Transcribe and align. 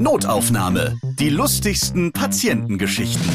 Notaufnahme. 0.00 0.96
Die 1.18 1.28
lustigsten 1.28 2.12
Patientengeschichten. 2.12 3.28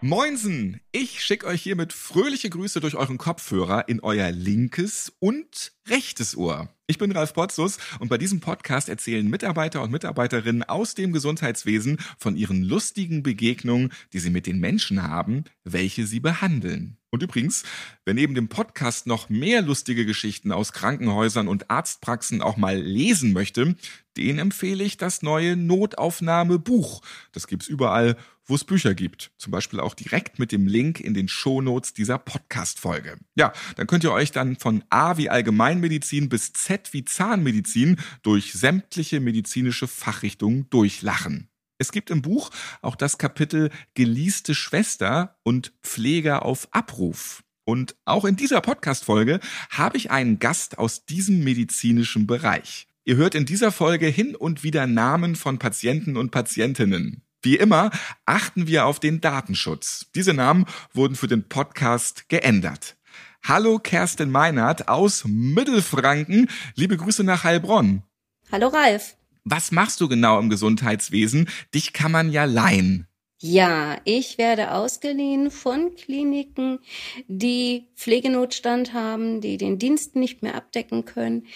Moinsen! 0.00 0.80
Ich 0.92 1.24
schicke 1.24 1.46
euch 1.46 1.62
hiermit 1.62 1.92
fröhliche 1.92 2.50
Grüße 2.50 2.80
durch 2.80 2.94
euren 2.94 3.18
Kopfhörer 3.18 3.88
in 3.88 4.00
euer 4.00 4.30
linkes 4.30 5.12
und 5.18 5.72
rechtes 5.88 6.36
Ohr. 6.36 6.68
Ich 6.86 6.98
bin 6.98 7.12
Ralf 7.12 7.32
Potzus 7.32 7.78
und 8.00 8.08
bei 8.08 8.18
diesem 8.18 8.40
Podcast 8.40 8.88
erzählen 8.88 9.26
Mitarbeiter 9.28 9.82
und 9.82 9.90
Mitarbeiterinnen 9.90 10.62
aus 10.62 10.94
dem 10.94 11.12
Gesundheitswesen 11.12 11.98
von 12.18 12.36
ihren 12.36 12.62
lustigen 12.62 13.22
Begegnungen, 13.22 13.92
die 14.12 14.18
sie 14.18 14.30
mit 14.30 14.46
den 14.46 14.60
Menschen 14.60 15.02
haben, 15.02 15.44
welche 15.64 16.06
sie 16.06 16.20
behandeln. 16.20 16.98
Und 17.10 17.22
übrigens, 17.22 17.64
wer 18.04 18.14
neben 18.14 18.34
dem 18.34 18.48
Podcast 18.48 19.06
noch 19.06 19.28
mehr 19.28 19.60
lustige 19.60 20.06
Geschichten 20.06 20.50
aus 20.50 20.72
Krankenhäusern 20.72 21.46
und 21.46 21.70
Arztpraxen 21.70 22.40
auch 22.40 22.56
mal 22.56 22.78
lesen 22.78 23.34
möchte, 23.34 23.76
den 24.16 24.38
empfehle 24.38 24.82
ich 24.82 24.96
das 24.96 25.22
neue 25.22 25.56
Notaufnahmebuch. 25.56 27.02
Das 27.32 27.46
gibt's 27.46 27.68
überall, 27.68 28.16
wo 28.44 28.54
es 28.54 28.64
Bücher 28.64 28.94
gibt. 28.94 29.30
Zum 29.38 29.50
Beispiel 29.50 29.80
auch 29.80 29.94
direkt 29.94 30.38
mit 30.38 30.52
dem 30.52 30.66
Link 30.66 31.00
in 31.00 31.14
den 31.14 31.28
Shownotes 31.28 31.92
dieser 31.92 32.18
Podcast-Folge. 32.18 33.18
Ja, 33.34 33.52
dann 33.76 33.86
könnt 33.86 34.04
ihr 34.04 34.12
euch 34.12 34.32
dann 34.32 34.56
von 34.56 34.82
A 34.90 35.16
wie 35.16 35.30
Allgemeinmedizin 35.72 36.28
bis 36.28 36.52
Z 36.52 36.92
wie 36.92 37.04
Zahnmedizin 37.04 37.96
durch 38.22 38.52
sämtliche 38.52 39.20
medizinische 39.20 39.88
Fachrichtungen 39.88 40.68
durchlachen. 40.68 41.48
Es 41.78 41.92
gibt 41.92 42.10
im 42.10 42.20
Buch 42.20 42.50
auch 42.82 42.94
das 42.94 43.16
Kapitel 43.18 43.70
Geleaste 43.94 44.54
Schwester 44.54 45.36
und 45.42 45.72
Pfleger 45.82 46.44
auf 46.44 46.68
Abruf. 46.72 47.42
Und 47.64 47.96
auch 48.04 48.24
in 48.24 48.36
dieser 48.36 48.60
Podcast-Folge 48.60 49.40
habe 49.70 49.96
ich 49.96 50.10
einen 50.10 50.38
Gast 50.38 50.78
aus 50.78 51.06
diesem 51.06 51.42
medizinischen 51.42 52.26
Bereich. 52.26 52.86
Ihr 53.04 53.16
hört 53.16 53.34
in 53.34 53.46
dieser 53.46 53.72
Folge 53.72 54.06
hin 54.06 54.36
und 54.36 54.62
wieder 54.62 54.86
Namen 54.86 55.36
von 55.36 55.58
Patienten 55.58 56.16
und 56.16 56.30
Patientinnen. 56.30 57.22
Wie 57.40 57.56
immer 57.56 57.90
achten 58.26 58.66
wir 58.68 58.86
auf 58.86 59.00
den 59.00 59.20
Datenschutz. 59.20 60.06
Diese 60.14 60.34
Namen 60.34 60.66
wurden 60.92 61.16
für 61.16 61.26
den 61.26 61.48
Podcast 61.48 62.28
geändert. 62.28 62.96
Hallo 63.44 63.80
Kerstin 63.80 64.30
Meinert 64.30 64.86
aus 64.86 65.24
Mittelfranken. 65.26 66.48
Liebe 66.76 66.96
Grüße 66.96 67.24
nach 67.24 67.42
Heilbronn. 67.42 68.04
Hallo 68.52 68.68
Ralf. 68.68 69.16
Was 69.42 69.72
machst 69.72 70.00
du 70.00 70.08
genau 70.08 70.38
im 70.38 70.48
Gesundheitswesen? 70.48 71.48
Dich 71.74 71.92
kann 71.92 72.12
man 72.12 72.30
ja 72.30 72.44
leihen. 72.44 73.08
Ja, 73.40 73.96
ich 74.04 74.38
werde 74.38 74.70
ausgeliehen 74.70 75.50
von 75.50 75.96
Kliniken, 75.96 76.78
die 77.26 77.88
Pflegenotstand 77.96 78.92
haben, 78.92 79.40
die 79.40 79.56
den 79.56 79.80
Dienst 79.80 80.14
nicht 80.14 80.42
mehr 80.42 80.54
abdecken 80.54 81.04
können, 81.04 81.48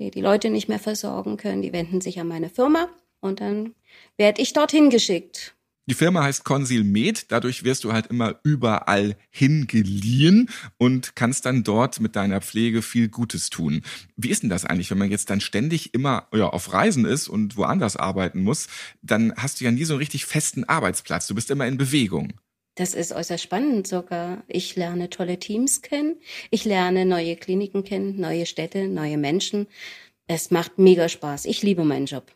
die 0.00 0.10
die 0.10 0.20
Leute 0.20 0.50
nicht 0.50 0.68
mehr 0.68 0.80
versorgen 0.80 1.36
können. 1.36 1.62
Die 1.62 1.72
wenden 1.72 2.00
sich 2.00 2.18
an 2.18 2.26
meine 2.26 2.50
Firma 2.50 2.88
und 3.20 3.40
dann 3.40 3.76
werde 4.16 4.42
ich 4.42 4.52
dorthin 4.54 4.90
geschickt. 4.90 5.54
Die 5.88 5.94
Firma 5.94 6.22
heißt 6.22 6.44
Consil 6.44 6.84
Med, 6.84 7.32
dadurch 7.32 7.64
wirst 7.64 7.82
du 7.82 7.94
halt 7.94 8.08
immer 8.08 8.38
überall 8.42 9.16
hingeliehen 9.30 10.50
und 10.76 11.16
kannst 11.16 11.46
dann 11.46 11.64
dort 11.64 11.98
mit 12.00 12.14
deiner 12.14 12.42
Pflege 12.42 12.82
viel 12.82 13.08
Gutes 13.08 13.48
tun. 13.48 13.80
Wie 14.14 14.28
ist 14.28 14.42
denn 14.42 14.50
das 14.50 14.66
eigentlich, 14.66 14.90
wenn 14.90 14.98
man 14.98 15.10
jetzt 15.10 15.30
dann 15.30 15.40
ständig 15.40 15.94
immer 15.94 16.28
ja, 16.34 16.50
auf 16.50 16.74
Reisen 16.74 17.06
ist 17.06 17.26
und 17.26 17.56
woanders 17.56 17.96
arbeiten 17.96 18.42
muss, 18.42 18.68
dann 19.00 19.32
hast 19.38 19.60
du 19.60 19.64
ja 19.64 19.70
nie 19.70 19.84
so 19.84 19.94
einen 19.94 20.00
richtig 20.00 20.26
festen 20.26 20.64
Arbeitsplatz. 20.64 21.26
Du 21.26 21.34
bist 21.34 21.50
immer 21.50 21.66
in 21.66 21.78
Bewegung. 21.78 22.34
Das 22.74 22.92
ist 22.92 23.12
äußerst 23.12 23.42
spannend 23.42 23.86
sogar. 23.86 24.44
Ich 24.46 24.76
lerne 24.76 25.08
tolle 25.08 25.38
Teams 25.38 25.80
kennen, 25.80 26.16
ich 26.50 26.66
lerne 26.66 27.06
neue 27.06 27.34
Kliniken 27.36 27.82
kennen, 27.82 28.20
neue 28.20 28.44
Städte, 28.44 28.88
neue 28.88 29.16
Menschen. 29.16 29.66
Es 30.26 30.50
macht 30.50 30.78
mega 30.78 31.08
Spaß. 31.08 31.46
Ich 31.46 31.62
liebe 31.62 31.82
meinen 31.82 32.04
Job. 32.04 32.30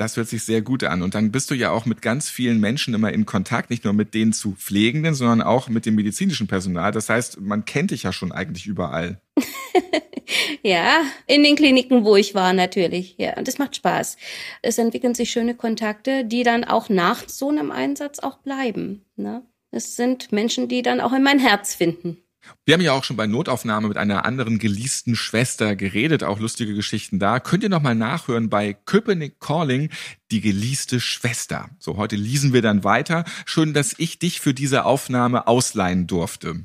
Das 0.00 0.16
hört 0.16 0.28
sich 0.28 0.44
sehr 0.44 0.62
gut 0.62 0.82
an. 0.82 1.02
Und 1.02 1.14
dann 1.14 1.30
bist 1.30 1.50
du 1.50 1.54
ja 1.54 1.72
auch 1.72 1.84
mit 1.84 2.00
ganz 2.00 2.30
vielen 2.30 2.58
Menschen 2.58 2.94
immer 2.94 3.12
in 3.12 3.26
Kontakt, 3.26 3.68
nicht 3.68 3.84
nur 3.84 3.92
mit 3.92 4.14
denen 4.14 4.32
zu 4.32 4.52
Pflegenden, 4.52 5.12
sondern 5.12 5.42
auch 5.42 5.68
mit 5.68 5.84
dem 5.84 5.94
medizinischen 5.94 6.46
Personal. 6.46 6.90
Das 6.90 7.10
heißt, 7.10 7.38
man 7.38 7.66
kennt 7.66 7.90
dich 7.90 8.04
ja 8.04 8.10
schon 8.10 8.32
eigentlich 8.32 8.66
überall. 8.66 9.20
ja, 10.62 11.02
in 11.26 11.42
den 11.42 11.54
Kliniken, 11.54 12.02
wo 12.02 12.16
ich 12.16 12.34
war, 12.34 12.54
natürlich. 12.54 13.16
Ja, 13.18 13.36
und 13.36 13.46
das 13.46 13.58
macht 13.58 13.76
Spaß. 13.76 14.16
Es 14.62 14.78
entwickeln 14.78 15.14
sich 15.14 15.30
schöne 15.30 15.54
Kontakte, 15.54 16.24
die 16.24 16.44
dann 16.44 16.64
auch 16.64 16.88
nach 16.88 17.28
so 17.28 17.50
einem 17.50 17.70
Einsatz 17.70 18.20
auch 18.20 18.38
bleiben. 18.38 19.04
Ne? 19.16 19.42
Es 19.70 19.96
sind 19.96 20.32
Menschen, 20.32 20.66
die 20.68 20.80
dann 20.80 21.02
auch 21.02 21.12
in 21.12 21.22
mein 21.22 21.38
Herz 21.38 21.74
finden. 21.74 22.16
Wir 22.64 22.74
haben 22.74 22.80
ja 22.80 22.92
auch 22.92 23.04
schon 23.04 23.16
bei 23.16 23.26
Notaufnahme 23.26 23.88
mit 23.88 23.96
einer 23.96 24.24
anderen 24.24 24.58
geleasten 24.58 25.16
Schwester 25.16 25.76
geredet, 25.76 26.22
auch 26.24 26.38
lustige 26.38 26.74
Geschichten 26.74 27.18
da. 27.18 27.40
Könnt 27.40 27.62
ihr 27.62 27.68
noch 27.68 27.82
mal 27.82 27.94
nachhören 27.94 28.48
bei 28.48 28.72
Köpenick 28.72 29.40
Calling, 29.40 29.90
die 30.30 30.40
geleaste 30.40 31.00
Schwester. 31.00 31.70
So, 31.78 31.96
heute 31.96 32.16
lesen 32.16 32.52
wir 32.52 32.62
dann 32.62 32.84
weiter. 32.84 33.24
Schön, 33.44 33.74
dass 33.74 33.94
ich 33.98 34.18
dich 34.18 34.40
für 34.40 34.54
diese 34.54 34.84
Aufnahme 34.84 35.46
ausleihen 35.46 36.06
durfte. 36.06 36.64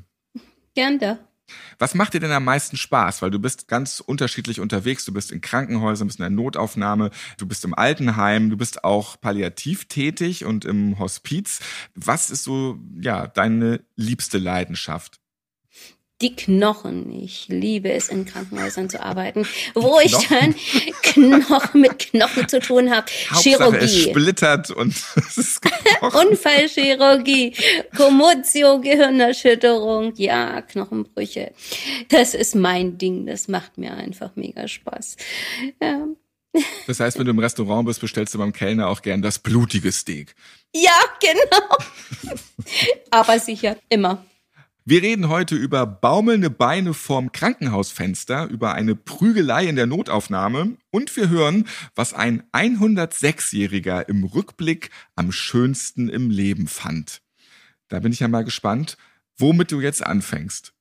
Gerne. 0.74 1.18
Was 1.78 1.94
macht 1.94 2.14
dir 2.14 2.20
denn 2.20 2.32
am 2.32 2.44
meisten 2.44 2.76
Spaß? 2.76 3.22
Weil 3.22 3.30
du 3.30 3.38
bist 3.38 3.68
ganz 3.68 4.00
unterschiedlich 4.00 4.60
unterwegs. 4.60 5.04
Du 5.04 5.12
bist 5.12 5.30
in 5.30 5.40
Krankenhäusern, 5.40 6.08
bist 6.08 6.18
in 6.18 6.24
der 6.24 6.30
Notaufnahme, 6.30 7.10
du 7.38 7.46
bist 7.46 7.64
im 7.64 7.74
Altenheim, 7.74 8.50
du 8.50 8.56
bist 8.56 8.84
auch 8.84 9.20
palliativ 9.20 9.86
tätig 9.86 10.44
und 10.44 10.64
im 10.64 10.98
Hospiz. 10.98 11.60
Was 11.94 12.30
ist 12.30 12.44
so, 12.44 12.78
ja, 13.00 13.26
deine 13.26 13.84
liebste 13.94 14.38
Leidenschaft? 14.38 15.20
Die 16.22 16.34
Knochen. 16.34 17.12
Ich 17.12 17.48
liebe 17.48 17.92
es, 17.92 18.08
in 18.08 18.24
Krankenhäusern 18.24 18.88
zu 18.88 19.02
arbeiten, 19.02 19.46
wo 19.74 20.00
ich 20.00 20.12
dann 20.28 20.54
Knochen 21.02 21.80
mit 21.80 21.98
Knochen 21.98 22.48
zu 22.48 22.60
tun 22.60 22.90
habe. 22.90 23.06
Chirurgie. 23.42 23.84
Es 23.84 24.02
splittert 24.02 24.70
und 24.70 24.94
es 25.16 25.36
ist 25.36 25.60
Unfallchirurgie, 26.00 27.54
Kommotio, 27.96 28.80
Gehirnerschütterung, 28.80 30.14
ja, 30.16 30.62
Knochenbrüche. 30.62 31.52
Das 32.08 32.34
ist 32.34 32.54
mein 32.54 32.96
Ding. 32.96 33.26
Das 33.26 33.48
macht 33.48 33.76
mir 33.76 33.92
einfach 33.94 34.30
mega 34.36 34.66
Spaß. 34.66 35.16
Ja. 35.82 36.06
Das 36.86 37.00
heißt, 37.00 37.18
wenn 37.18 37.26
du 37.26 37.32
im 37.32 37.38
Restaurant 37.38 37.86
bist, 37.86 38.00
bestellst 38.00 38.32
du 38.32 38.38
beim 38.38 38.54
Kellner 38.54 38.88
auch 38.88 39.02
gern 39.02 39.20
das 39.20 39.38
blutige 39.38 39.92
Steak. 39.92 40.34
Ja, 40.74 40.98
genau. 41.20 41.76
Aber 43.10 43.38
sicher, 43.38 43.76
immer. 43.90 44.24
Wir 44.88 45.02
reden 45.02 45.28
heute 45.28 45.56
über 45.56 45.84
baumelnde 45.84 46.48
Beine 46.48 46.94
vorm 46.94 47.32
Krankenhausfenster, 47.32 48.46
über 48.46 48.74
eine 48.74 48.94
Prügelei 48.94 49.66
in 49.66 49.74
der 49.74 49.86
Notaufnahme 49.86 50.76
und 50.92 51.16
wir 51.16 51.28
hören, 51.28 51.66
was 51.96 52.14
ein 52.14 52.44
106-Jähriger 52.52 54.08
im 54.08 54.22
Rückblick 54.22 54.90
am 55.16 55.32
schönsten 55.32 56.08
im 56.08 56.30
Leben 56.30 56.68
fand. 56.68 57.20
Da 57.88 57.98
bin 57.98 58.12
ich 58.12 58.20
ja 58.20 58.28
mal 58.28 58.44
gespannt, 58.44 58.96
womit 59.36 59.72
du 59.72 59.80
jetzt 59.80 60.06
anfängst. 60.06 60.72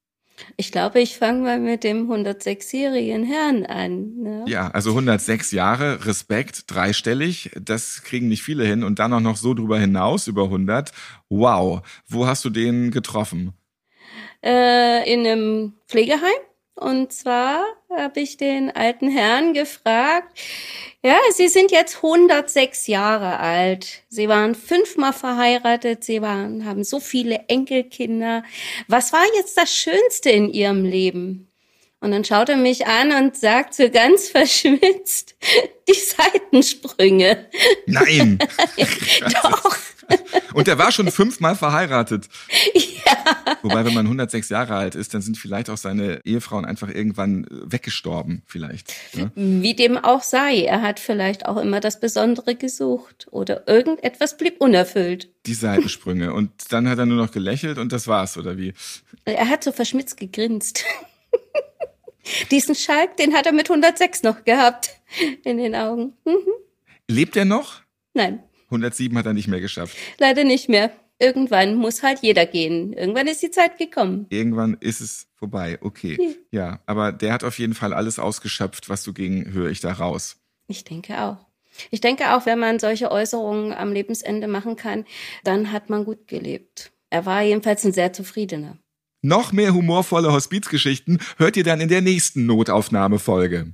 Ich 0.56 0.72
glaube, 0.72 1.00
ich 1.00 1.18
fange 1.18 1.42
mal 1.42 1.60
mit 1.60 1.84
dem 1.84 2.08
106-jährigen 2.08 3.24
Herrn 3.24 3.66
an. 3.66 4.18
Ne? 4.18 4.46
Ja, 4.48 4.68
also 4.68 4.92
106 4.92 5.50
Jahre, 5.50 6.06
Respekt, 6.06 6.66
dreistellig, 6.68 7.50
das 7.60 8.04
kriegen 8.04 8.28
nicht 8.28 8.44
viele 8.44 8.66
hin 8.66 8.84
und 8.84 9.00
dann 9.00 9.14
auch 9.14 9.20
noch 9.20 9.38
so 9.38 9.56
drüber 9.56 9.80
hinaus, 9.80 10.28
über 10.28 10.44
100. 10.44 10.92
Wow, 11.30 11.82
wo 12.08 12.28
hast 12.28 12.46
du 12.46 12.52
den 12.52 12.92
getroffen? 12.92 13.56
Äh, 14.44 15.12
in 15.12 15.26
einem 15.26 15.74
Pflegeheim. 15.88 16.40
Und 16.76 17.14
zwar 17.14 17.64
habe 17.90 18.20
ich 18.20 18.36
den 18.36 18.70
alten 18.70 19.10
Herrn 19.10 19.54
gefragt, 19.54 20.38
ja, 21.04 21.18
Sie 21.32 21.48
sind 21.48 21.72
jetzt 21.72 21.98
106 21.98 22.88
Jahre 22.88 23.40
alt. 23.40 24.04
Sie 24.10 24.28
waren 24.28 24.56
fünfmal 24.56 25.14
verheiratet. 25.14 26.04
Sie 26.04 26.22
waren, 26.22 26.66
haben 26.66 26.84
so 26.84 27.00
viele 27.00 27.46
Enkelkinder. 27.47 28.44
Was 28.88 29.14
war 29.14 29.24
jetzt 29.38 29.58
das 29.58 29.74
Schönste 29.74 30.32
in 30.32 30.52
Ihrem 30.52 30.84
Leben? 30.84 31.47
Und 32.02 32.12
dann 32.12 32.26
schaut 32.26 32.50
er 32.50 32.58
mich 32.58 32.85
an 32.85 33.12
und 33.12 33.38
sagt 33.38 33.74
so 33.74 33.90
ganz 33.90 34.29
verschmitzt, 34.29 35.35
die 35.88 35.94
Seitensprünge. 35.94 37.50
Nein. 37.88 38.38
Doch. 39.41 39.78
Und 40.53 40.67
er 40.67 40.78
war 40.78 40.91
schon 40.91 41.11
fünfmal 41.11 41.55
verheiratet. 41.55 42.28
Ja. 43.05 43.55
Wobei, 43.61 43.85
wenn 43.85 43.93
man 43.93 44.05
106 44.05 44.49
Jahre 44.49 44.75
alt 44.75 44.96
ist, 44.96 45.13
dann 45.13 45.22
sind 45.22 45.37
vielleicht 45.37 45.69
auch 45.69 45.78
seine 45.78 46.22
Ehefrauen 46.25 46.66
einfach 46.66 46.90
irgendwann 46.90 47.43
äh, 47.43 47.72
weggestorben, 47.72 48.41
vielleicht. 48.47 48.93
Ne? 49.13 49.31
Wie 49.35 49.75
dem 49.75 49.97
auch 49.97 50.23
sei. 50.23 50.63
Er 50.63 50.81
hat 50.81 50.99
vielleicht 50.99 51.46
auch 51.46 51.57
immer 51.57 51.79
das 51.79 51.99
Besondere 51.99 52.55
gesucht 52.55 53.28
oder 53.29 53.67
irgendetwas 53.67 54.37
blieb 54.37 54.59
unerfüllt. 54.59 55.29
Die 55.46 55.53
Seitensprünge. 55.53 56.34
Und 56.34 56.52
dann 56.69 56.90
hat 56.90 56.97
er 56.97 57.05
nur 57.05 57.17
noch 57.17 57.31
gelächelt 57.31 57.78
und 57.78 57.91
das 57.91 58.07
war's, 58.07 58.37
oder 58.37 58.57
wie? 58.57 58.73
Er 59.25 59.49
hat 59.49 59.63
so 59.63 59.72
verschmitzt 59.72 60.17
gegrinst. 60.17 60.84
Diesen 62.52 62.73
Schalk, 62.73 63.17
den 63.17 63.34
hat 63.34 63.46
er 63.46 63.52
mit 63.52 63.69
106 63.69 64.23
noch 64.23 64.43
gehabt 64.46 64.90
in 65.43 65.57
den 65.57 65.75
Augen. 65.75 66.13
Mhm. 66.25 66.53
Lebt 67.07 67.35
er 67.35 67.46
noch? 67.46 67.81
Nein. 68.13 68.43
107 68.66 69.17
hat 69.17 69.26
er 69.26 69.34
nicht 69.34 69.47
mehr 69.47 69.62
geschafft. 69.62 69.96
Leider 70.17 70.44
nicht 70.44 70.70
mehr. 70.70 70.91
irgendwann 71.20 71.76
muss 71.76 72.03
halt 72.03 72.20
jeder 72.22 72.46
gehen. 72.46 72.94
Irgendwann 72.94 73.28
ist 73.28 73.41
die 73.41 73.52
Zeit 73.52 73.78
gekommen. 73.78 74.26
Irgendwann 74.29 74.76
ist 74.79 75.00
es 75.00 75.28
vorbei. 75.35 75.78
Okay. 75.82 76.35
Ja, 76.52 76.82
aber 76.85 77.12
der 77.12 77.32
hat 77.34 77.44
auf 77.44 77.58
jeden 77.59 77.73
Fall 77.73 77.94
alles 77.94 78.20
ausgeschöpft, 78.20 78.90
was 78.90 79.03
du 79.03 79.14
ging, 79.14 79.53
höre 79.53 79.70
ich 79.70 79.79
da 79.79 79.94
raus. 79.94 80.38
Ich 80.67 80.84
denke 80.84 81.22
auch. 81.22 81.38
Ich 81.91 82.02
denke 82.02 82.35
auch, 82.35 82.46
wenn 82.46 82.59
man 82.59 82.79
solche 82.79 83.12
Äußerungen 83.12 83.73
am 83.73 83.91
Lebensende 83.91 84.47
machen 84.47 84.76
kann, 84.76 85.06
dann 85.44 85.72
hat 85.72 85.90
man 85.90 86.06
gut 86.06 86.28
gelebt. 86.28 86.91
Er 87.09 87.26
war 87.26 87.41
jedenfalls 87.44 87.84
ein 87.85 87.94
sehr 87.94 88.14
zufriedener. 88.14 88.78
Noch 89.22 89.52
mehr 89.52 89.73
humorvolle 89.73 90.32
Hospizgeschichten 90.32 91.20
hört 91.38 91.58
ihr 91.58 91.64
dann 91.64 91.82
in 91.82 91.90
der 91.90 92.02
nächsten 92.02 92.46
Notaufnahmefolge. 92.46 93.73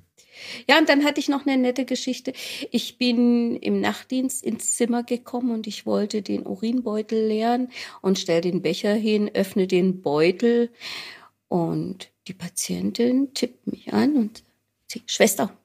Ja, 0.67 0.77
und 0.77 0.89
dann 0.89 1.03
hatte 1.03 1.19
ich 1.19 1.29
noch 1.29 1.45
eine 1.45 1.57
nette 1.57 1.85
Geschichte. 1.85 2.33
Ich 2.71 2.97
bin 2.97 3.55
im 3.57 3.81
Nachtdienst 3.81 4.43
ins 4.43 4.75
Zimmer 4.75 5.03
gekommen 5.03 5.51
und 5.51 5.67
ich 5.67 5.85
wollte 5.85 6.21
den 6.21 6.45
Urinbeutel 6.45 7.27
leeren 7.27 7.69
und 8.01 8.19
stell 8.19 8.41
den 8.41 8.61
Becher 8.61 8.93
hin, 8.93 9.31
öffne 9.33 9.67
den 9.67 10.01
Beutel 10.01 10.69
und 11.47 12.09
die 12.27 12.33
Patientin 12.33 13.33
tippt 13.33 13.67
mich 13.67 13.93
an 13.93 14.15
und 14.15 14.43
sagt, 14.88 15.11
Schwester, 15.11 15.57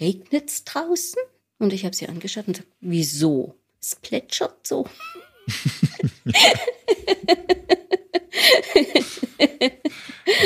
regnet's 0.00 0.64
draußen? 0.64 1.20
Und 1.58 1.72
ich 1.72 1.84
habe 1.84 1.94
sie 1.94 2.08
angeschaut 2.08 2.46
und 2.48 2.54
gesagt, 2.54 2.68
wieso? 2.80 3.54
Es 3.80 3.96
plätschert 3.96 4.66
so. 4.66 4.86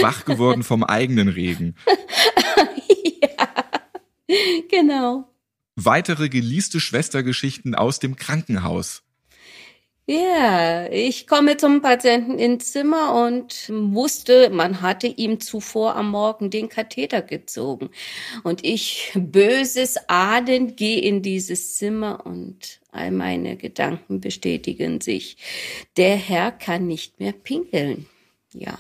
Wach 0.01 0.25
geworden 0.25 0.63
vom 0.63 0.83
eigenen 0.85 1.29
Regen. 1.29 1.75
genau. 4.71 5.29
Weitere 5.77 6.29
geleaste 6.29 6.81
Schwestergeschichten 6.81 7.75
aus 7.75 7.99
dem 7.99 8.17
Krankenhaus. 8.17 9.03
Ja, 10.09 10.87
ich 10.93 11.27
komme 11.27 11.57
zum 11.57 11.83
Patienten 11.83 12.39
ins 12.39 12.71
Zimmer 12.71 13.27
und 13.27 13.69
wusste, 13.69 14.51
man 14.51 14.81
hatte 14.81 15.09
ihm 15.09 15.41
zuvor 15.41 15.97
am 15.97 16.13
Morgen 16.13 16.49
den 16.49 16.69
Katheter 16.69 17.23
gezogen. 17.23 17.91
Und 18.45 18.65
ich, 18.65 19.11
böses 19.17 19.97
Ahnen, 20.09 20.77
gehe 20.77 21.01
in 21.01 21.23
dieses 21.23 21.75
Zimmer 21.75 22.25
und 22.25 22.81
all 22.93 23.11
meine 23.11 23.57
Gedanken 23.57 24.21
bestätigen 24.21 25.01
sich. 25.01 25.39
Der 25.97 26.15
Herr 26.15 26.53
kann 26.53 26.87
nicht 26.87 27.19
mehr 27.19 27.33
pinkeln. 27.33 28.07
Ja. 28.53 28.79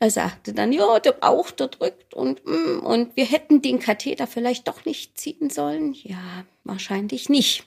Er 0.00 0.10
sagte 0.10 0.52
dann, 0.52 0.72
ja, 0.72 0.98
der 1.00 1.12
Bauch, 1.12 1.50
der 1.50 1.68
drückt 1.68 2.14
und, 2.14 2.44
mm, 2.44 2.80
und 2.80 3.16
wir 3.16 3.24
hätten 3.24 3.62
den 3.62 3.78
Katheter 3.78 4.26
vielleicht 4.26 4.68
doch 4.68 4.84
nicht 4.84 5.18
ziehen 5.18 5.50
sollen. 5.50 5.94
Ja, 5.94 6.44
wahrscheinlich 6.64 7.28
nicht. 7.28 7.64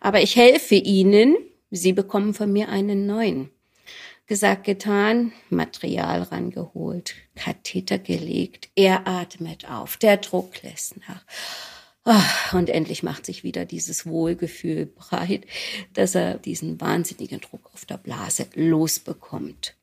Aber 0.00 0.22
ich 0.22 0.36
helfe 0.36 0.74
Ihnen 0.74 1.36
Sie 1.70 1.92
bekommen 1.92 2.34
von 2.34 2.52
mir 2.52 2.68
einen 2.68 3.06
neuen. 3.06 3.50
Gesagt, 4.26 4.64
getan, 4.64 5.32
Material 5.48 6.22
rangeholt, 6.22 7.14
Katheter 7.34 7.98
gelegt, 7.98 8.70
er 8.74 9.06
atmet 9.06 9.68
auf, 9.68 9.96
der 9.96 10.16
Druck 10.18 10.62
lässt 10.62 10.96
nach. 11.08 11.24
Oh, 12.04 12.56
und 12.56 12.70
endlich 12.70 13.02
macht 13.02 13.26
sich 13.26 13.44
wieder 13.44 13.64
dieses 13.64 14.06
Wohlgefühl 14.06 14.86
breit, 14.86 15.46
dass 15.92 16.14
er 16.14 16.38
diesen 16.38 16.80
wahnsinnigen 16.80 17.40
Druck 17.40 17.70
auf 17.72 17.84
der 17.84 17.98
Blase 17.98 18.46
losbekommt. 18.54 19.76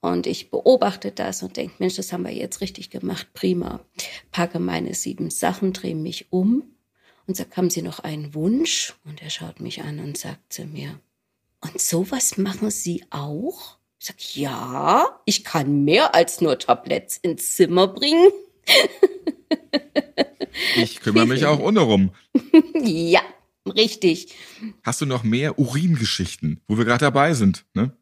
Und 0.00 0.26
ich 0.26 0.50
beobachte 0.50 1.10
das 1.10 1.42
und 1.42 1.56
denke, 1.56 1.74
Mensch, 1.78 1.96
das 1.96 2.12
haben 2.12 2.24
wir 2.24 2.32
jetzt 2.32 2.60
richtig 2.60 2.90
gemacht, 2.90 3.28
prima. 3.34 3.80
Packe 4.30 4.60
meine 4.60 4.94
sieben 4.94 5.30
Sachen, 5.30 5.72
drehe 5.72 5.96
mich 5.96 6.26
um 6.30 6.62
und 7.26 7.36
sage, 7.36 7.50
haben 7.56 7.70
Sie 7.70 7.82
noch 7.82 8.00
einen 8.00 8.34
Wunsch? 8.34 8.94
Und 9.04 9.22
er 9.22 9.30
schaut 9.30 9.60
mich 9.60 9.82
an 9.82 9.98
und 9.98 10.16
sagt 10.16 10.52
zu 10.52 10.64
mir, 10.64 11.00
und 11.60 11.80
sowas 11.80 12.36
machen 12.36 12.70
Sie 12.70 13.04
auch? 13.10 13.78
Ich 13.98 14.06
sag, 14.06 14.36
ja, 14.36 15.20
ich 15.24 15.42
kann 15.42 15.84
mehr 15.84 16.14
als 16.14 16.40
nur 16.40 16.58
Tabletts 16.58 17.16
ins 17.16 17.56
Zimmer 17.56 17.88
bringen. 17.88 18.30
ich 20.76 21.00
kümmere 21.00 21.26
mich 21.26 21.46
auch 21.46 21.58
ohne 21.58 21.80
rum. 21.80 22.12
ja, 22.74 23.22
richtig. 23.66 24.34
Hast 24.82 25.00
du 25.00 25.06
noch 25.06 25.22
mehr 25.22 25.58
Uringeschichten, 25.58 26.60
wo 26.66 26.78
wir 26.78 26.84
gerade 26.84 27.04
dabei 27.04 27.34
sind? 27.34 27.64
Ne? 27.74 27.96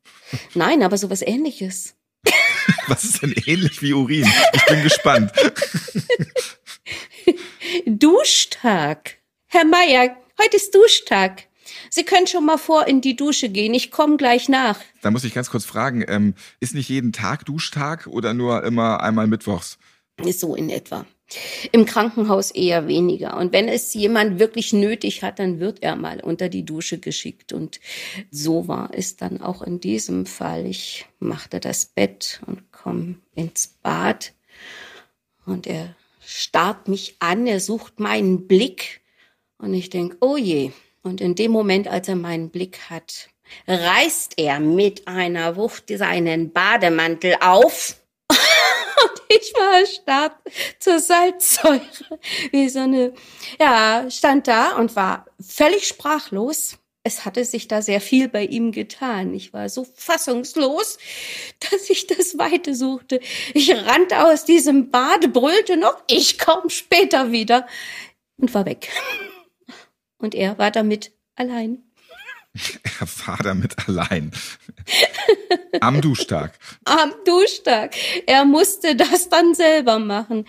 Nein, 0.54 0.82
aber 0.82 0.96
sowas 0.98 1.22
ähnliches. 1.22 1.94
Was 2.86 3.04
ist 3.04 3.22
denn 3.22 3.34
ähnlich 3.46 3.82
wie 3.82 3.92
Urin? 3.92 4.30
Ich 4.52 4.64
bin 4.66 4.82
gespannt. 4.82 5.32
Duschtag. 7.86 9.18
Herr 9.46 9.64
Meier, 9.64 10.16
heute 10.40 10.56
ist 10.56 10.74
Duschtag. 10.74 11.44
Sie 11.90 12.04
können 12.04 12.26
schon 12.26 12.44
mal 12.44 12.58
vor 12.58 12.86
in 12.86 13.00
die 13.00 13.16
Dusche 13.16 13.48
gehen. 13.48 13.74
Ich 13.74 13.90
komme 13.90 14.16
gleich 14.16 14.48
nach. 14.48 14.80
Da 15.02 15.10
muss 15.10 15.24
ich 15.24 15.34
ganz 15.34 15.50
kurz 15.50 15.64
fragen, 15.64 16.04
ähm, 16.08 16.34
ist 16.60 16.74
nicht 16.74 16.88
jeden 16.88 17.12
Tag 17.12 17.44
Duschtag 17.44 18.06
oder 18.06 18.34
nur 18.34 18.64
immer 18.64 19.02
einmal 19.02 19.26
mittwochs? 19.26 19.78
So 20.22 20.54
in 20.54 20.70
etwa. 20.70 21.06
Im 21.72 21.84
Krankenhaus 21.84 22.50
eher 22.50 22.88
weniger. 22.88 23.36
Und 23.36 23.52
wenn 23.52 23.68
es 23.68 23.94
jemand 23.94 24.38
wirklich 24.38 24.72
nötig 24.72 25.22
hat, 25.22 25.38
dann 25.38 25.60
wird 25.60 25.82
er 25.82 25.96
mal 25.96 26.20
unter 26.20 26.48
die 26.48 26.64
Dusche 26.64 26.98
geschickt. 26.98 27.52
Und 27.52 27.80
so 28.30 28.68
war 28.68 28.90
es 28.92 29.16
dann 29.16 29.40
auch 29.40 29.62
in 29.62 29.80
diesem 29.80 30.26
Fall. 30.26 30.66
Ich 30.66 31.06
machte 31.18 31.60
das 31.60 31.86
Bett 31.86 32.40
und 32.46 32.70
komme 32.72 33.16
ins 33.34 33.78
Bad. 33.82 34.32
Und 35.46 35.66
er 35.66 35.94
starrt 36.20 36.88
mich 36.88 37.16
an, 37.18 37.46
er 37.46 37.60
sucht 37.60 38.00
meinen 38.00 38.46
Blick. 38.46 39.02
Und 39.58 39.74
ich 39.74 39.90
denk, 39.90 40.16
oh 40.20 40.36
je, 40.36 40.72
und 41.02 41.20
in 41.20 41.34
dem 41.34 41.52
Moment, 41.52 41.86
als 41.86 42.08
er 42.08 42.16
meinen 42.16 42.50
Blick 42.50 42.78
hat, 42.88 43.28
reißt 43.66 44.34
er 44.38 44.58
mit 44.58 45.06
einer 45.06 45.56
Wucht 45.56 45.84
seinen 45.88 46.52
Bademantel 46.52 47.36
auf. 47.40 48.00
Ich 49.40 49.52
war 49.54 49.80
erstarrt 49.80 50.36
zur 50.78 50.98
Salzsäure. 50.98 51.80
Wie 52.50 52.68
so 52.68 52.80
eine, 52.80 53.14
ja, 53.58 54.08
stand 54.10 54.46
da 54.48 54.76
und 54.76 54.94
war 54.96 55.26
völlig 55.40 55.86
sprachlos. 55.86 56.78
Es 57.02 57.24
hatte 57.24 57.44
sich 57.44 57.68
da 57.68 57.82
sehr 57.82 58.00
viel 58.00 58.28
bei 58.28 58.44
ihm 58.44 58.72
getan. 58.72 59.34
Ich 59.34 59.52
war 59.52 59.68
so 59.68 59.84
fassungslos, 59.84 60.98
dass 61.60 61.90
ich 61.90 62.06
das 62.06 62.38
Weite 62.38 62.74
suchte. 62.74 63.20
Ich 63.52 63.74
rannte 63.74 64.24
aus 64.24 64.44
diesem 64.44 64.90
Bad, 64.90 65.32
brüllte 65.32 65.76
noch, 65.76 66.02
ich 66.06 66.38
komm 66.38 66.70
später 66.70 67.30
wieder 67.32 67.66
und 68.38 68.54
war 68.54 68.64
weg. 68.64 68.88
Und 70.18 70.34
er 70.34 70.56
war 70.58 70.70
damit 70.70 71.12
allein. 71.34 71.82
Er 73.00 73.08
war 73.26 73.38
damit 73.42 73.88
allein. 73.88 74.30
Am 75.80 76.00
Duschtag. 76.00 76.52
Am 76.84 77.12
Duschtag. 77.24 77.96
Er 78.26 78.44
musste 78.44 78.94
das 78.94 79.28
dann 79.28 79.54
selber 79.54 79.98
machen. 79.98 80.46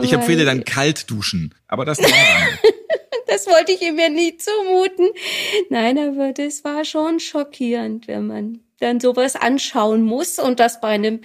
Ich 0.00 0.12
empfehle 0.12 0.44
dann 0.44 0.64
kalt 0.64 1.10
duschen, 1.10 1.54
aber 1.66 1.84
das 1.86 1.98
Das 3.26 3.46
wollte 3.46 3.72
ich 3.72 3.82
ihm 3.82 3.98
ja 3.98 4.08
nie 4.08 4.36
zumuten. 4.38 5.10
Nein, 5.68 5.98
aber 5.98 6.32
das 6.32 6.64
war 6.64 6.84
schon 6.84 7.20
schockierend, 7.20 8.08
wenn 8.08 8.26
man 8.26 8.60
dann 8.80 9.00
sowas 9.00 9.36
anschauen 9.36 10.02
muss 10.02 10.38
und 10.38 10.60
das 10.60 10.80
bei 10.80 10.88
einem 10.88 11.20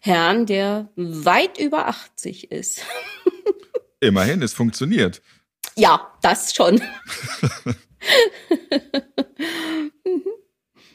Herrn, 0.00 0.44
der 0.44 0.90
weit 0.96 1.58
über 1.58 1.88
80 1.88 2.50
ist. 2.50 2.82
Immerhin, 4.00 4.42
es 4.42 4.52
funktioniert. 4.52 5.22
Ja, 5.76 6.12
das 6.20 6.54
schon. 6.54 6.82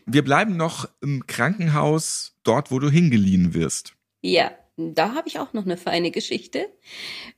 Wir 0.05 0.23
bleiben 0.23 0.57
noch 0.57 0.89
im 1.01 1.25
Krankenhaus, 1.27 2.37
dort, 2.43 2.71
wo 2.71 2.79
du 2.79 2.89
hingeliehen 2.89 3.53
wirst. 3.53 3.93
Ja. 4.21 4.51
Da 4.93 5.15
habe 5.15 5.27
ich 5.27 5.39
auch 5.39 5.53
noch 5.53 5.65
eine 5.65 5.77
feine 5.77 6.11
Geschichte. 6.11 6.67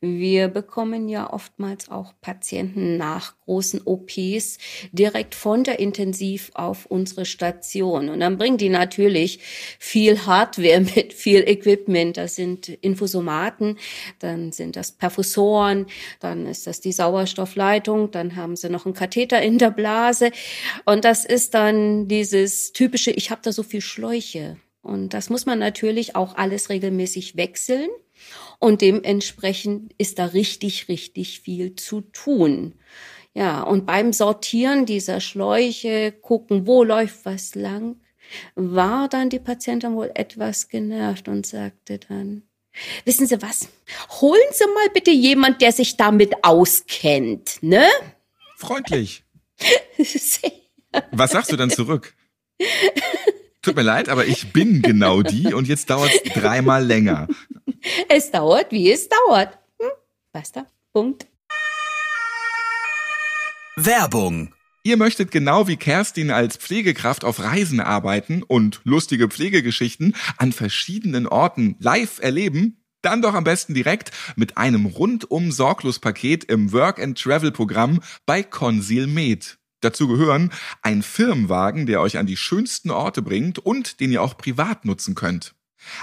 Wir 0.02 0.48
bekommen 0.48 1.10
ja 1.10 1.32
oftmals 1.32 1.90
auch 1.90 2.14
Patienten 2.22 2.98
nach 2.98 3.36
großen 3.46 3.82
OPs 3.86 4.58
direkt 4.92 5.36
von 5.36 5.64
der 5.64 5.80
Intensiv 5.80 6.52
auf 6.54 6.86
unsere 6.86 7.26
Station. 7.26 8.10
Und 8.10 8.22
dann 8.22 8.38
bringen 8.38 8.58
die 8.58 8.70
natürlich 8.70 9.40
viel 9.80 10.26
Hardware 10.26 10.82
mit, 10.96 11.14
viel 11.14 11.48
Equipment. 11.48 12.18
Das 12.18 12.36
sind 12.36 12.70
Infosomaten, 12.70 13.78
dann 14.20 14.52
sind 14.52 14.76
das 14.76 14.92
Perfusoren, 14.92 15.86
dann 16.20 16.48
ist 16.48 16.68
das 16.68 16.82
die 16.82 16.92
Sauerstoffleitung, 16.92 18.12
dann 18.12 18.36
haben 18.36 18.56
sie 18.56 18.70
noch 18.70 18.86
einen 18.86 18.96
Katheter 18.96 19.42
in 19.42 19.58
der 19.58 19.72
Blase. 19.72 20.32
Und 20.86 21.06
das 21.06 21.26
ist 21.26 21.54
dann 21.54 22.08
dieses 22.08 22.74
typische, 22.74 23.12
ich 23.12 23.32
habe 23.32 23.42
da 23.44 23.52
so 23.52 23.64
viel 23.64 23.82
Schläuche. 23.82 24.58
Und 24.84 25.14
das 25.14 25.30
muss 25.30 25.46
man 25.46 25.60
natürlich 25.60 26.16
auch 26.16 26.36
alles 26.36 26.70
regelmäßig 26.70 27.38
wechseln. 27.38 27.90
Und 28.60 28.82
dementsprechend 28.82 29.94
ist 29.98 30.20
da 30.20 30.26
richtig, 30.26 30.90
richtig 30.90 31.40
viel 31.40 31.76
zu 31.76 32.02
tun. 32.02 32.76
Ja, 33.34 33.64
und 33.64 33.86
beim 33.86 34.14
Sortieren 34.14 34.86
dieser 34.86 35.20
Schläuche, 35.20 36.12
gucken, 36.12 36.68
wo 36.68 36.84
läuft 36.84 37.26
was 37.26 37.56
lang, 37.56 37.96
war 38.56 39.08
dann 39.08 39.30
die 39.30 39.40
Patientin 39.40 39.96
wohl 39.96 40.12
etwas 40.14 40.68
genervt 40.68 41.28
und 41.28 41.46
sagte 41.46 42.00
dann, 42.00 42.44
wissen 43.06 43.26
Sie 43.26 43.42
was? 43.42 43.70
Holen 44.22 44.42
Sie 44.52 44.66
mal 44.66 44.90
bitte 44.94 45.12
jemand, 45.12 45.62
der 45.62 45.72
sich 45.72 45.98
damit 45.98 46.44
auskennt, 46.44 47.58
ne? 47.62 47.88
Freundlich. 48.58 49.24
was 51.12 51.32
sagst 51.32 51.52
du 51.52 51.56
dann 51.56 51.70
zurück? 51.70 52.14
Tut 53.64 53.78
mir 53.78 53.82
leid, 53.82 54.10
aber 54.10 54.26
ich 54.26 54.52
bin 54.52 54.82
genau 54.82 55.22
die 55.22 55.54
und 55.54 55.70
jetzt 55.70 55.90
dauert 55.90 56.12
es 56.14 56.34
dreimal 56.34 56.86
länger. 56.86 57.28
Es 58.10 58.30
dauert, 58.30 58.72
wie 58.72 58.92
es 58.92 59.08
dauert. 59.10 59.58
Hm? 59.82 59.90
Basta. 60.34 60.68
Punkt. 60.92 61.28
Werbung. 63.76 64.54
Ihr 64.84 64.98
möchtet 64.98 65.32
genau 65.32 65.68
wie 65.68 65.78
Kerstin 65.78 66.30
als 66.30 66.58
Pflegekraft 66.58 67.24
auf 67.24 67.40
Reisen 67.40 67.80
arbeiten 67.80 68.44
und 68.44 68.82
lustige 68.84 69.30
Pflegegeschichten 69.30 70.14
an 70.38 70.52
verschiedenen 70.52 71.26
Orten 71.26 71.78
live 71.80 72.20
erleben? 72.22 72.84
Dann 73.02 73.22
doch 73.22 73.34
am 73.34 73.46
besten 73.46 73.74
direkt 73.74 74.12
mit 74.36 74.58
einem 74.58 74.86
rundum 74.86 75.52
sorglos 75.54 76.00
Paket 76.00 76.44
im 76.46 76.74
Work 76.74 77.02
and 77.02 77.18
Travel 77.18 77.52
Programm 77.52 78.02
bei 78.26 78.44
Consil 78.44 79.08
Med. 79.08 79.58
Dazu 79.84 80.08
gehören 80.08 80.52
ein 80.82 81.04
Firmenwagen, 81.04 81.86
der 81.86 82.00
euch 82.00 82.18
an 82.18 82.26
die 82.26 82.38
schönsten 82.38 82.90
Orte 82.90 83.22
bringt 83.22 83.60
und 83.60 84.00
den 84.00 84.12
ihr 84.12 84.22
auch 84.22 84.38
privat 84.38 84.86
nutzen 84.86 85.14
könnt. 85.14 85.56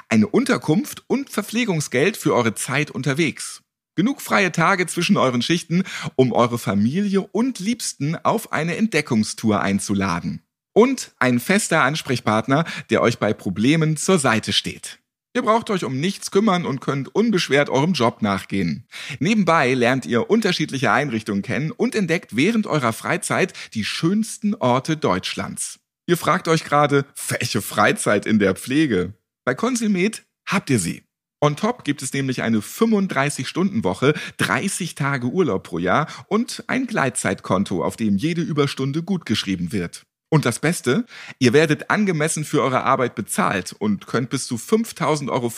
Eine 0.08 0.26
Unterkunft 0.26 1.04
und 1.06 1.30
Verpflegungsgeld 1.30 2.18
für 2.18 2.34
eure 2.34 2.54
Zeit 2.54 2.90
unterwegs. 2.90 3.62
Genug 3.96 4.20
freie 4.20 4.52
Tage 4.52 4.86
zwischen 4.86 5.16
euren 5.16 5.42
Schichten, 5.42 5.84
um 6.14 6.32
eure 6.32 6.58
Familie 6.58 7.22
und 7.22 7.58
Liebsten 7.58 8.16
auf 8.16 8.52
eine 8.52 8.76
Entdeckungstour 8.76 9.60
einzuladen. 9.60 10.42
Und 10.72 11.12
ein 11.18 11.40
fester 11.40 11.82
Ansprechpartner, 11.82 12.64
der 12.90 13.02
euch 13.02 13.18
bei 13.18 13.32
Problemen 13.32 13.96
zur 13.96 14.18
Seite 14.18 14.52
steht. 14.52 14.99
Ihr 15.32 15.42
braucht 15.42 15.70
euch 15.70 15.84
um 15.84 16.00
nichts 16.00 16.32
kümmern 16.32 16.66
und 16.66 16.80
könnt 16.80 17.14
unbeschwert 17.14 17.70
eurem 17.70 17.92
Job 17.92 18.20
nachgehen. 18.20 18.88
Nebenbei 19.20 19.74
lernt 19.74 20.04
ihr 20.04 20.28
unterschiedliche 20.28 20.90
Einrichtungen 20.90 21.42
kennen 21.42 21.70
und 21.70 21.94
entdeckt 21.94 22.34
während 22.34 22.66
eurer 22.66 22.92
Freizeit 22.92 23.52
die 23.74 23.84
schönsten 23.84 24.56
Orte 24.56 24.96
Deutschlands. 24.96 25.78
Ihr 26.06 26.16
fragt 26.16 26.48
euch 26.48 26.64
gerade, 26.64 27.06
welche 27.28 27.62
Freizeit 27.62 28.26
in 28.26 28.40
der 28.40 28.56
Pflege? 28.56 29.14
Bei 29.44 29.54
Consilmed 29.54 30.24
habt 30.46 30.68
ihr 30.68 30.80
sie. 30.80 31.04
On 31.40 31.54
top 31.54 31.84
gibt 31.84 32.02
es 32.02 32.12
nämlich 32.12 32.42
eine 32.42 32.58
35-Stunden-Woche, 32.58 34.14
30 34.38 34.96
Tage 34.96 35.28
Urlaub 35.28 35.62
pro 35.62 35.78
Jahr 35.78 36.08
und 36.26 36.64
ein 36.66 36.88
Gleitzeitkonto, 36.88 37.84
auf 37.84 37.96
dem 37.96 38.16
jede 38.16 38.42
Überstunde 38.42 39.04
gutgeschrieben 39.04 39.72
wird. 39.72 40.02
Und 40.30 40.46
das 40.46 40.60
Beste, 40.60 41.04
ihr 41.40 41.52
werdet 41.52 41.90
angemessen 41.90 42.44
für 42.44 42.62
eure 42.62 42.84
Arbeit 42.84 43.16
bezahlt 43.16 43.74
und 43.78 44.06
könnt 44.06 44.30
bis 44.30 44.46
zu 44.46 44.54
5.000,15 44.56 45.28
Euro 45.28 45.52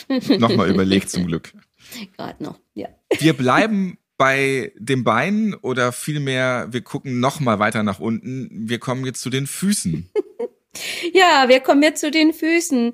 Nochmal 0.39 0.71
überlegt 0.71 1.11
zum 1.11 1.27
Glück. 1.27 1.53
Gerade 2.17 2.43
noch, 2.43 2.59
ja. 2.75 2.89
Wir 3.19 3.35
bleiben 3.35 3.99
bei 4.17 4.73
dem 4.77 5.05
Bein 5.05 5.55
oder 5.55 5.93
vielmehr, 5.93 6.69
wir 6.71 6.81
gucken 6.81 7.21
nochmal 7.21 7.59
weiter 7.59 7.83
nach 7.83 8.01
unten. 8.01 8.49
Wir 8.51 8.79
kommen 8.79 9.05
jetzt 9.05 9.21
zu 9.21 9.31
den 9.31 9.47
Füßen. 9.47 10.11
Ja, 11.15 11.49
wir 11.49 11.61
kommen 11.61 11.83
jetzt 11.83 12.01
zu 12.01 12.11
den 12.11 12.35
Füßen. 12.35 12.93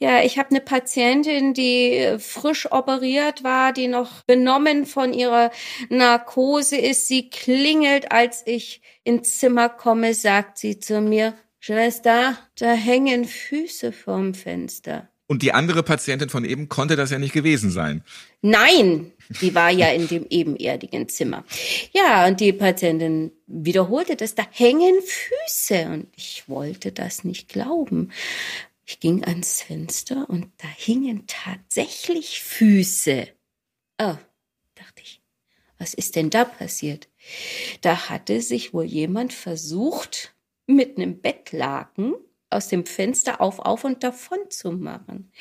Ja, 0.00 0.22
ich 0.24 0.38
habe 0.38 0.50
eine 0.50 0.60
Patientin, 0.60 1.54
die 1.54 2.16
frisch 2.18 2.70
operiert 2.72 3.44
war, 3.44 3.72
die 3.72 3.86
noch 3.86 4.22
benommen 4.22 4.86
von 4.86 5.12
ihrer 5.12 5.52
Narkose 5.88 6.76
ist. 6.76 7.06
Sie 7.06 7.30
klingelt, 7.30 8.10
als 8.10 8.42
ich 8.44 8.82
ins 9.04 9.38
Zimmer 9.38 9.68
komme, 9.68 10.14
sagt 10.14 10.58
sie 10.58 10.80
zu 10.80 11.00
mir, 11.00 11.34
Schwester, 11.64 12.36
da 12.56 12.72
hängen 12.72 13.24
Füße 13.24 13.92
vorm 13.92 14.34
Fenster. 14.34 15.08
Und 15.28 15.42
die 15.42 15.52
andere 15.52 15.84
Patientin 15.84 16.28
von 16.28 16.44
eben 16.44 16.68
konnte 16.68 16.96
das 16.96 17.12
ja 17.12 17.20
nicht 17.20 17.34
gewesen 17.34 17.70
sein. 17.70 18.02
Nein, 18.40 19.12
die 19.40 19.54
war 19.54 19.70
ja 19.70 19.86
in 19.92 20.08
dem 20.08 20.26
ebenerdigen 20.28 21.08
Zimmer. 21.08 21.44
Ja, 21.92 22.26
und 22.26 22.40
die 22.40 22.52
Patientin 22.52 23.30
wiederholte 23.46 24.16
das, 24.16 24.34
da 24.34 24.44
hängen 24.50 24.96
Füße. 25.02 25.86
Und 25.86 26.08
ich 26.16 26.48
wollte 26.48 26.90
das 26.90 27.22
nicht 27.22 27.48
glauben. 27.48 28.10
Ich 28.84 28.98
ging 28.98 29.22
ans 29.22 29.62
Fenster 29.62 30.28
und 30.28 30.50
da 30.58 30.66
hingen 30.66 31.28
tatsächlich 31.28 32.42
Füße. 32.42 33.28
Oh, 34.00 34.16
dachte 34.74 35.00
ich, 35.00 35.22
was 35.78 35.94
ist 35.94 36.16
denn 36.16 36.28
da 36.28 36.44
passiert? 36.44 37.08
Da 37.82 38.08
hatte 38.08 38.42
sich 38.42 38.74
wohl 38.74 38.84
jemand 38.84 39.32
versucht, 39.32 40.34
mit 40.66 40.96
einem 40.96 41.20
Bettlaken 41.20 42.14
aus 42.50 42.68
dem 42.68 42.84
Fenster 42.86 43.40
auf, 43.40 43.58
auf 43.58 43.84
und 43.84 44.02
davon 44.02 44.38
zu 44.50 44.72
machen. 44.72 45.32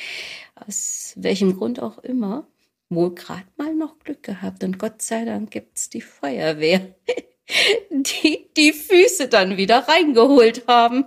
Aus 0.55 1.13
welchem 1.17 1.57
Grund 1.57 1.81
auch 1.81 1.99
immer. 1.99 2.47
Wohl 2.89 3.15
gerade 3.15 3.45
mal 3.57 3.73
noch 3.73 3.99
Glück 3.99 4.23
gehabt 4.23 4.63
und 4.63 4.77
Gott 4.77 5.01
sei 5.01 5.23
Dank 5.23 5.51
gibt's 5.51 5.89
die 5.89 6.01
Feuerwehr, 6.01 6.93
die 7.89 8.49
die 8.57 8.73
Füße 8.73 9.29
dann 9.29 9.55
wieder 9.55 9.87
reingeholt 9.87 10.67
haben. 10.67 11.05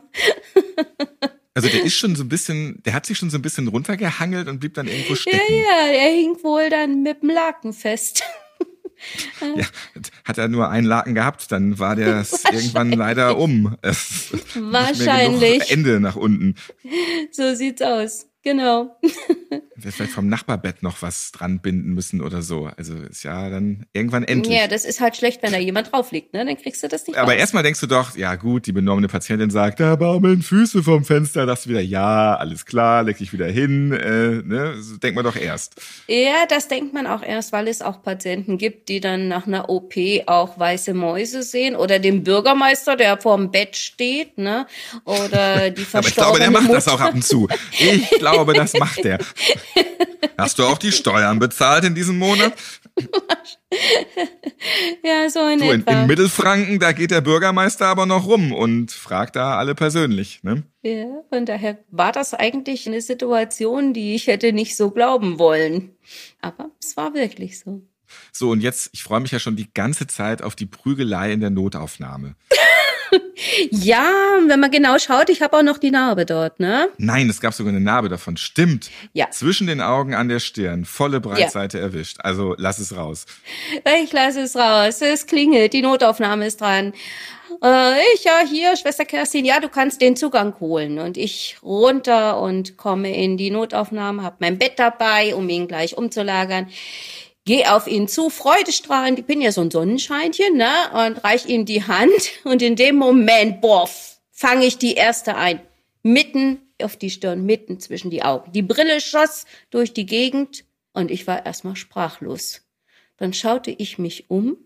Also 1.57 1.69
der 1.69 1.85
ist 1.85 1.95
schon 1.95 2.17
so 2.17 2.25
ein 2.25 2.29
bisschen, 2.29 2.83
der 2.85 2.95
hat 2.95 3.07
sich 3.07 3.17
schon 3.17 3.31
so 3.31 3.39
ein 3.39 3.43
bisschen 3.43 3.69
runtergehangelt 3.69 4.49
und 4.49 4.59
blieb 4.59 4.75
dann 4.75 4.89
irgendwo 4.89 5.15
stecken. 5.15 5.39
Ja, 5.39 5.87
ja, 5.87 5.93
er 5.93 6.11
hing 6.11 6.37
wohl 6.43 6.69
dann 6.69 7.05
mit 7.05 7.23
dem 7.23 7.31
Laken 7.31 7.73
fest. 7.73 8.25
Ja, 9.57 9.67
hat 10.25 10.39
er 10.39 10.49
nur 10.49 10.69
einen 10.69 10.87
Laken 10.87 11.15
gehabt, 11.15 11.53
dann 11.53 11.79
war 11.79 11.97
der 11.97 12.25
irgendwann 12.53 12.91
leider 12.93 13.39
um. 13.39 13.77
Es 13.83 14.33
Wahrscheinlich. 14.55 15.71
Ende 15.71 16.01
nach 16.01 16.17
unten. 16.17 16.55
So 17.31 17.55
sieht's 17.55 17.83
aus. 17.83 18.27
Genau. 18.45 18.95
Wir 19.77 19.91
vielleicht 19.91 20.13
vom 20.13 20.29
Nachbarbett 20.29 20.83
noch 20.83 21.01
was 21.01 21.33
dran 21.33 21.61
binden 21.61 21.95
müssen 21.95 22.21
oder 22.21 22.43
so. 22.43 22.69
Also 22.77 22.95
ist 22.95 23.25
ja 23.25 23.49
dann 23.49 23.87
irgendwann 23.95 24.23
endlich. 24.23 24.55
Ja, 24.55 24.67
das 24.69 24.85
ist 24.85 25.01
halt 25.01 25.17
schlecht, 25.17 25.43
wenn 25.43 25.53
da 25.53 25.59
jemand 25.59 25.91
drauf 25.93 26.13
liegt, 26.13 26.35
ne? 26.35 26.45
Dann 26.45 26.57
kriegst 26.59 26.83
du 26.83 26.89
das 26.89 27.07
nicht 27.07 27.17
Aber 27.17 27.33
raus. 27.33 27.41
erstmal 27.41 27.63
denkst 27.63 27.81
du 27.81 27.87
doch, 27.87 28.17
ja 28.17 28.35
gut, 28.37 28.67
die 28.67 28.73
benommene 28.73 29.09
Patientin 29.09 29.49
sagt, 29.51 29.81
da 29.81 29.97
baumeln 29.97 30.43
Füße 30.43 30.83
vom 30.83 31.05
Fenster. 31.07 31.47
Das 31.47 31.67
wieder, 31.69 31.81
ja, 31.81 32.37
alles 32.37 32.67
klar, 32.67 33.03
leg 33.03 33.17
dich 33.17 33.33
wieder 33.33 33.47
hin. 33.47 33.93
Äh, 33.93 34.43
ne? 34.47 34.75
So 34.79 34.99
denkt 34.99 35.17
man 35.17 35.25
doch 35.25 35.37
erst. 35.37 35.81
Ja, 36.07 36.45
das 36.49 36.69
denkt 36.69 36.93
man 36.93 37.07
auch 37.07 37.23
erst, 37.23 37.53
weil 37.53 37.67
es 37.67 37.81
auch 37.81 38.03
Patienten 38.03 38.59
gibt, 38.59 38.91
die 38.91 39.01
dann 39.01 39.27
nach 39.29 39.47
einer 39.47 39.71
OP 39.71 39.95
auch 40.27 40.59
weiße 40.59 40.93
Mäuse 40.93 41.43
sehen 41.43 41.77
oder 41.77 41.99
den 41.99 42.25
Bürgermeister, 42.25 42.97
der 42.97 43.17
vorm 43.17 43.51
Bett 43.51 43.75
steht, 43.77 44.37
ne? 44.37 44.67
Oder 45.07 45.71
die 45.71 45.87
Aber 45.95 46.07
ich 46.07 46.15
glaube, 46.15 46.37
verstorbene 46.37 46.39
der 46.45 46.51
macht 46.51 46.63
Mutter. 46.65 46.75
das 46.75 46.89
auch 46.89 47.01
ab 47.01 47.15
und 47.15 47.25
zu. 47.25 47.49
Ich 47.79 48.11
glaube, 48.11 48.34
das 48.55 48.75
macht 48.75 49.05
der. 49.05 49.19
Hast 50.39 50.59
du 50.59 50.65
auch 50.65 50.79
die 50.79 50.93
Steuern 50.93 51.39
bezahlt 51.39 51.85
in 51.85 51.95
diesem 51.95 52.19
Monat? 52.19 52.55
Ja, 55.05 55.29
so 55.29 55.47
in 55.49 55.59
So, 55.59 55.71
in, 55.71 55.83
in 55.83 56.07
Mittelfranken, 56.07 56.79
da 56.79 56.93
geht 56.93 57.11
der 57.11 57.21
Bürgermeister 57.21 57.87
aber 57.87 58.07
noch 58.07 58.27
rum 58.27 58.53
und 58.53 58.91
fragt 58.91 59.37
da 59.37 59.59
alle 59.59 59.75
persönlich. 59.75 60.43
Ne? 60.43 60.65
ja, 60.83 61.07
von 61.31 61.47
daher 61.47 61.79
war 61.91 62.13
das 62.13 62.35
eigentlich 62.35 62.87
eine 62.87 63.01
Situation, 63.01 63.93
die 63.93 64.15
ich 64.15 64.27
hätte 64.27 64.53
nicht 64.53 64.77
so 64.77 64.91
glauben 64.91 65.39
wollen. 65.39 65.97
Aber 66.41 66.71
es 66.81 66.97
war 66.97 67.15
wirklich 67.15 67.59
so. 67.59 67.83
So, 68.33 68.51
und 68.51 68.61
jetzt, 68.61 68.91
ich 68.93 69.03
freue 69.03 69.21
mich 69.21 69.33
ja 69.33 69.39
schon 69.39 69.57
die 69.57 69.73
ganze 69.73 70.07
Zeit 70.07 70.43
auf 70.43 70.55
die 70.55 70.67
Prügelei 70.67 71.33
in 71.33 71.41
der 71.41 71.51
Notaufnahme. 71.51 72.37
Ja, 73.71 74.09
wenn 74.47 74.61
man 74.61 74.71
genau 74.71 74.99
schaut, 74.99 75.29
ich 75.29 75.43
habe 75.43 75.57
auch 75.57 75.63
noch 75.63 75.79
die 75.79 75.91
Narbe 75.91 76.25
dort, 76.27 76.61
ne? 76.61 76.89
Nein, 76.99 77.29
es 77.29 77.41
gab 77.41 77.53
sogar 77.55 77.73
eine 77.73 77.81
Narbe 77.81 78.09
davon. 78.09 78.37
Stimmt. 78.37 78.91
Ja. 79.13 79.31
Zwischen 79.31 79.67
den 79.67 79.81
Augen 79.81 80.15
an 80.15 80.29
der 80.29 80.39
Stirn. 80.41 80.85
Volle 80.85 81.21
Breitseite 81.21 81.79
erwischt. 81.79 82.19
Also 82.21 82.55
lass 82.59 82.79
es 82.79 82.97
raus. 82.97 83.27
Ich 84.03 84.13
lasse 84.13 84.43
es 84.43 84.57
raus. 84.57 85.01
Es 85.03 85.27
klingelt, 85.27 85.73
die 85.73 85.83
Notaufnahme 85.83 86.47
ist 86.47 86.61
dran. 86.61 86.93
Äh, 87.63 88.01
ich, 88.15 88.25
ja, 88.25 88.41
hier, 88.49 88.77
Schwester 88.77 89.05
Kerstin, 89.05 89.45
ja, 89.45 89.61
du 89.61 89.69
kannst 89.69 90.01
den 90.01 90.17
Zugang 90.17 90.59
holen. 90.61 90.99
Und 90.99 91.17
ich 91.17 91.57
runter 91.63 92.41
und 92.41 92.77
komme 92.77 93.15
in 93.15 93.37
die 93.37 93.51
Notaufnahme, 93.51 94.23
hab 94.23 94.41
mein 94.41 94.59
Bett 94.59 94.75
dabei, 94.77 95.35
um 95.35 95.49
ihn 95.49 95.69
gleich 95.69 95.97
umzulagern. 95.97 96.69
Geh 97.47 97.67
auf 97.67 97.87
ihn 97.87 98.09
zu, 98.09 98.31
freudestrahlend, 98.31 99.19
ich 99.19 99.27
bin 99.27 99.43
ja 99.43 99.53
so 99.53 99.61
ein 99.61 99.71
Sonnenscheinchen, 99.71 100.57
ne? 100.57 100.73
Und 100.93 101.23
reich 101.25 101.47
ihm 101.47 101.67
die 101.67 101.87
Hand. 101.87 102.13
Und 102.45 102.63
in 102.63 102.77
dem 102.77 102.97
Moment, 102.97 103.61
boah, 103.61 103.89
fange 104.31 104.65
ich 104.65 104.79
die 104.79 104.95
erste 104.95 105.37
ein. 105.37 105.61
Mitten 106.03 106.61
auf 106.83 106.97
die 106.97 107.11
Stirn, 107.11 107.45
mitten 107.45 107.81
zwischen 107.81 108.11
die 108.11 108.23
Augen. 108.23 108.53
Die 108.53 108.63
Brille 108.63 109.01
schoss 109.01 109.45
durch 109.71 109.93
die 109.93 110.07
Gegend 110.07 110.65
und 110.93 111.11
ich 111.11 111.27
war 111.27 111.47
erstmal 111.47 111.77
sprachlos. 111.77 112.63
Dann 113.17 113.33
schaute 113.33 113.71
ich 113.71 113.99
mich 113.99 114.31
um. 114.31 114.57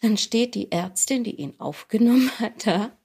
Dann 0.00 0.16
steht 0.16 0.54
die 0.54 0.72
Ärztin, 0.72 1.24
die 1.24 1.36
ihn 1.36 1.54
aufgenommen 1.58 2.30
hat, 2.38 2.66
da 2.66 2.96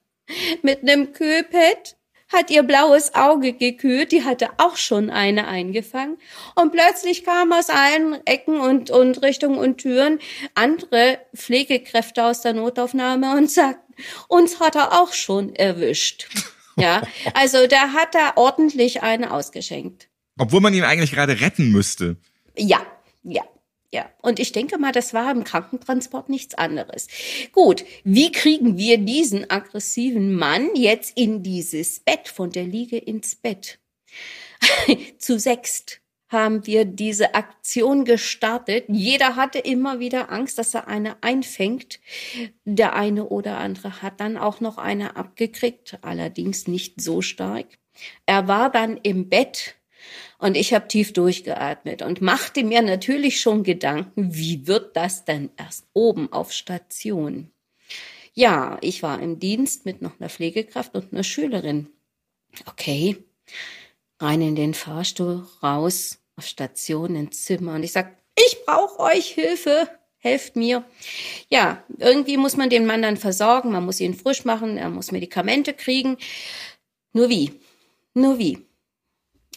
mit 0.62 0.82
einem 0.82 1.12
Kühlpad, 1.12 1.96
hat 2.32 2.50
ihr 2.50 2.62
blaues 2.62 3.14
Auge 3.14 3.52
gekühlt, 3.52 4.12
die 4.12 4.24
hatte 4.24 4.48
auch 4.58 4.76
schon 4.76 5.10
eine 5.10 5.48
eingefangen. 5.48 6.18
Und 6.54 6.72
plötzlich 6.72 7.24
kamen 7.24 7.52
aus 7.52 7.68
allen 7.70 8.24
Ecken 8.26 8.60
und, 8.60 8.90
und 8.90 9.22
Richtungen 9.22 9.58
und 9.58 9.78
Türen 9.78 10.20
andere 10.54 11.18
Pflegekräfte 11.34 12.24
aus 12.24 12.40
der 12.40 12.54
Notaufnahme 12.54 13.36
und 13.36 13.50
sagten, 13.50 13.94
uns 14.28 14.60
hat 14.60 14.76
er 14.76 15.00
auch 15.00 15.12
schon 15.12 15.54
erwischt. 15.54 16.28
Ja, 16.76 17.02
also 17.34 17.66
der 17.66 17.92
hat 17.92 18.14
da 18.14 18.32
ordentlich 18.36 19.02
eine 19.02 19.32
ausgeschenkt. 19.34 20.08
Obwohl 20.38 20.60
man 20.60 20.72
ihn 20.72 20.84
eigentlich 20.84 21.12
gerade 21.12 21.40
retten 21.40 21.70
müsste. 21.72 22.16
Ja, 22.56 22.80
ja. 23.22 23.42
Ja, 23.92 24.08
und 24.22 24.38
ich 24.38 24.52
denke 24.52 24.78
mal, 24.78 24.92
das 24.92 25.14
war 25.14 25.32
im 25.32 25.42
Krankentransport 25.42 26.28
nichts 26.28 26.54
anderes. 26.54 27.08
Gut, 27.52 27.84
wie 28.04 28.30
kriegen 28.30 28.78
wir 28.78 28.98
diesen 28.98 29.50
aggressiven 29.50 30.34
Mann 30.34 30.70
jetzt 30.76 31.16
in 31.16 31.42
dieses 31.42 31.98
Bett, 31.98 32.28
von 32.28 32.50
der 32.50 32.64
Liege 32.64 32.98
ins 32.98 33.34
Bett? 33.34 33.80
Zu 35.18 35.40
sechst 35.40 36.00
haben 36.28 36.64
wir 36.66 36.84
diese 36.84 37.34
Aktion 37.34 38.04
gestartet. 38.04 38.84
Jeder 38.86 39.34
hatte 39.34 39.58
immer 39.58 39.98
wieder 39.98 40.30
Angst, 40.30 40.58
dass 40.58 40.74
er 40.74 40.86
eine 40.86 41.20
einfängt. 41.22 41.98
Der 42.64 42.94
eine 42.94 43.26
oder 43.26 43.58
andere 43.58 44.00
hat 44.02 44.20
dann 44.20 44.36
auch 44.36 44.60
noch 44.60 44.78
eine 44.78 45.16
abgekriegt, 45.16 45.98
allerdings 46.02 46.68
nicht 46.68 47.00
so 47.00 47.20
stark. 47.20 47.66
Er 48.26 48.46
war 48.46 48.70
dann 48.70 48.96
im 49.02 49.28
Bett 49.28 49.79
und 50.38 50.56
ich 50.56 50.72
habe 50.74 50.88
tief 50.88 51.12
durchgeatmet 51.12 52.02
und 52.02 52.20
machte 52.20 52.64
mir 52.64 52.82
natürlich 52.82 53.40
schon 53.40 53.62
Gedanken, 53.62 54.34
wie 54.34 54.66
wird 54.66 54.96
das 54.96 55.24
denn 55.24 55.50
erst 55.56 55.86
oben 55.92 56.32
auf 56.32 56.52
Station? 56.52 57.50
Ja, 58.32 58.78
ich 58.80 59.02
war 59.02 59.20
im 59.20 59.38
Dienst 59.38 59.84
mit 59.86 60.02
noch 60.02 60.18
einer 60.20 60.30
Pflegekraft 60.30 60.94
und 60.94 61.12
einer 61.12 61.24
Schülerin. 61.24 61.88
Okay, 62.66 63.16
rein 64.18 64.42
in 64.42 64.56
den 64.56 64.74
Fahrstuhl, 64.74 65.46
raus 65.62 66.18
auf 66.36 66.46
Station 66.46 67.16
ins 67.16 67.44
Zimmer 67.44 67.74
und 67.74 67.82
ich 67.82 67.92
sag, 67.92 68.16
ich 68.36 68.64
brauche 68.64 69.00
euch 69.00 69.26
Hilfe, 69.26 69.88
helft 70.18 70.56
mir. 70.56 70.84
Ja, 71.48 71.82
irgendwie 71.98 72.36
muss 72.36 72.56
man 72.56 72.70
den 72.70 72.86
Mann 72.86 73.02
dann 73.02 73.16
versorgen, 73.16 73.72
man 73.72 73.84
muss 73.84 74.00
ihn 74.00 74.14
frisch 74.14 74.44
machen, 74.44 74.76
er 74.76 74.90
muss 74.90 75.12
Medikamente 75.12 75.74
kriegen. 75.74 76.16
Nur 77.12 77.28
wie? 77.28 77.52
Nur 78.14 78.38
wie? 78.38 78.66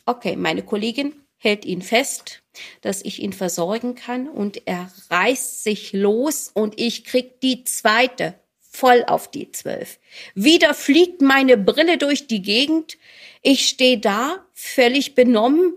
Okay, 0.06 0.36
meine 0.36 0.64
Kollegin 0.64 1.14
hält 1.38 1.66
ihn 1.66 1.82
fest, 1.82 2.42
dass 2.82 3.02
ich 3.02 3.22
ihn 3.22 3.34
versorgen 3.34 3.96
kann 3.96 4.28
und 4.28 4.62
er 4.66 4.92
reißt 5.10 5.64
sich 5.64 5.94
los 5.94 6.52
und 6.54 6.80
ich 6.80 7.04
krieg 7.04 7.40
die 7.42 7.64
zweite 7.64 8.36
voll 8.60 9.04
auf 9.08 9.30
die 9.30 9.52
zwölf. 9.52 10.00
Wieder 10.36 10.74
fliegt 10.74 11.22
meine 11.22 11.58
Brille 11.58 11.98
durch 11.98 12.28
die 12.28 12.42
Gegend. 12.42 12.98
Ich 13.42 13.68
stehe 13.68 14.00
da, 14.00 14.46
völlig 14.54 15.16
benommen 15.16 15.74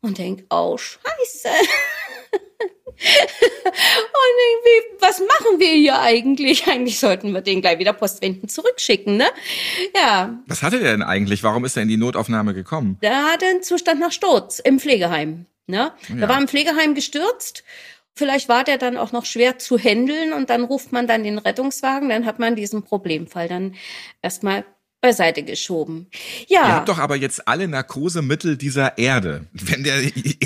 und 0.00 0.18
denk, 0.18 0.44
oh 0.50 0.78
Scheiße. 0.78 1.48
und 2.98 4.34
irgendwie, 4.50 4.96
was 5.00 5.20
machen 5.20 5.60
wir 5.60 5.72
hier 5.72 6.00
eigentlich? 6.00 6.66
Eigentlich 6.66 6.98
sollten 6.98 7.32
wir 7.32 7.40
den 7.40 7.60
gleich 7.60 7.78
wieder 7.78 7.92
postwenden 7.92 8.48
zurückschicken, 8.48 9.16
ne? 9.16 9.28
Ja. 9.94 10.38
Was 10.46 10.62
hatte 10.62 10.80
der 10.80 10.92
denn 10.92 11.02
eigentlich? 11.02 11.42
Warum 11.42 11.64
ist 11.64 11.76
er 11.76 11.82
in 11.82 11.88
die 11.88 11.96
Notaufnahme 11.96 12.54
gekommen? 12.54 12.98
Der 13.02 13.24
hatte 13.24 13.46
einen 13.46 13.62
Zustand 13.62 14.00
nach 14.00 14.12
Sturz 14.12 14.58
im 14.58 14.80
Pflegeheim, 14.80 15.46
ne? 15.66 15.92
Ja. 16.08 16.14
Der 16.14 16.28
war 16.28 16.38
im 16.38 16.48
Pflegeheim 16.48 16.94
gestürzt. 16.94 17.64
Vielleicht 18.14 18.48
war 18.48 18.64
der 18.64 18.78
dann 18.78 18.96
auch 18.96 19.12
noch 19.12 19.24
schwer 19.24 19.58
zu 19.58 19.78
handeln 19.78 20.32
und 20.32 20.50
dann 20.50 20.64
ruft 20.64 20.90
man 20.90 21.06
dann 21.06 21.22
den 21.22 21.38
Rettungswagen, 21.38 22.08
dann 22.08 22.26
hat 22.26 22.40
man 22.40 22.56
diesen 22.56 22.82
Problemfall 22.82 23.46
dann 23.46 23.76
erstmal 24.22 24.64
beiseite 25.00 25.42
geschoben. 25.44 26.08
Ja. 26.48 26.60
Ihr 26.62 26.74
habt 26.74 26.88
doch 26.88 26.98
aber 26.98 27.16
jetzt 27.16 27.46
alle 27.46 27.68
Narkosemittel 27.68 28.56
dieser 28.56 28.98
Erde. 28.98 29.46
Wenn 29.52 29.84
der 29.84 30.00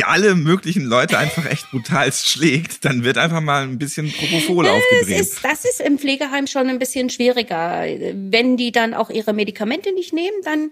alle 0.04 0.34
möglichen 0.34 0.84
Leute 0.84 1.18
einfach 1.18 1.46
echt 1.46 1.70
brutal 1.70 2.12
schlägt, 2.12 2.84
dann 2.84 3.02
wird 3.04 3.16
einfach 3.16 3.40
mal 3.40 3.62
ein 3.62 3.78
bisschen 3.78 4.12
Propofol 4.12 4.64
Das 4.64 4.74
aufgedreht. 4.74 5.20
ist, 5.20 5.44
das 5.44 5.64
ist 5.64 5.80
im 5.80 5.98
Pflegeheim 5.98 6.46
schon 6.46 6.68
ein 6.68 6.78
bisschen 6.78 7.08
schwieriger. 7.08 7.84
Wenn 8.14 8.56
die 8.56 8.72
dann 8.72 8.92
auch 8.94 9.08
ihre 9.10 9.32
Medikamente 9.32 9.92
nicht 9.94 10.12
nehmen, 10.12 10.36
dann 10.44 10.70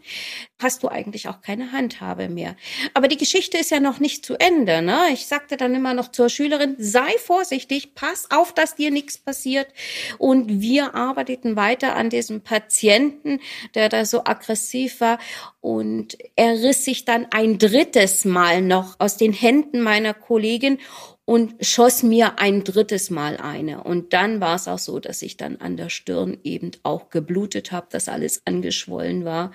hast 0.61 0.83
du 0.83 0.89
eigentlich 0.89 1.29
auch 1.29 1.41
keine 1.41 1.73
Handhabe 1.73 2.29
mehr. 2.29 2.57
Aber 2.95 3.09
die 3.09 3.17
Geschichte 3.17 3.59
ist 3.59 3.71
ja 3.71 3.81
noch 3.81 3.99
nicht 3.99 4.25
zu 4.25 4.35
Ende. 4.35 4.83
Ne? 4.83 5.09
Ich 5.13 5.27
sagte 5.27 5.57
dann 5.57 5.75
immer 5.75 5.95
noch 5.95 6.13
zur 6.13 6.29
Schülerin, 6.29 6.77
sei 6.79 7.11
vorsichtig, 7.19 7.95
pass 7.95 8.31
auf, 8.31 8.53
dass 8.53 8.77
dir 8.77 8.91
nichts 8.91 9.19
passiert. 9.19 9.69
Und 10.19 10.61
wir 10.61 10.95
arbeiteten 10.95 11.57
weiter 11.57 11.97
an 11.97 12.11
diesem 12.11 12.43
Patienten, 12.43 13.41
der 13.75 13.89
da 13.89 14.05
so 14.05 14.25
aggressiv 14.25 15.01
war. 15.01 15.19
Und 15.61 16.17
er 16.37 16.55
riss 16.55 16.85
sich 16.85 17.05
dann 17.05 17.27
ein 17.31 17.59
drittes 17.59 18.25
Mal 18.25 18.63
noch 18.63 18.97
aus 18.99 19.17
den 19.17 19.33
Händen 19.33 19.81
meiner 19.81 20.15
Kollegin 20.15 20.79
und 21.25 21.55
schoss 21.65 22.03
mir 22.03 22.39
ein 22.39 22.65
drittes 22.65 23.11
Mal 23.11 23.37
eine. 23.37 23.85
Und 23.85 24.13
dann 24.13 24.41
war 24.41 24.57
es 24.57 24.69
auch 24.69 24.79
so, 24.79 24.99
dass 24.99 25.23
ich 25.23 25.37
dann 25.37 25.57
an 25.57 25.77
der 25.77 25.89
Stirn 25.89 26.39
eben 26.43 26.73
auch 26.83 27.11
geblutet 27.11 27.73
habe, 27.73 27.87
dass 27.91 28.09
alles 28.09 28.43
angeschwollen 28.47 29.25
war. 29.25 29.53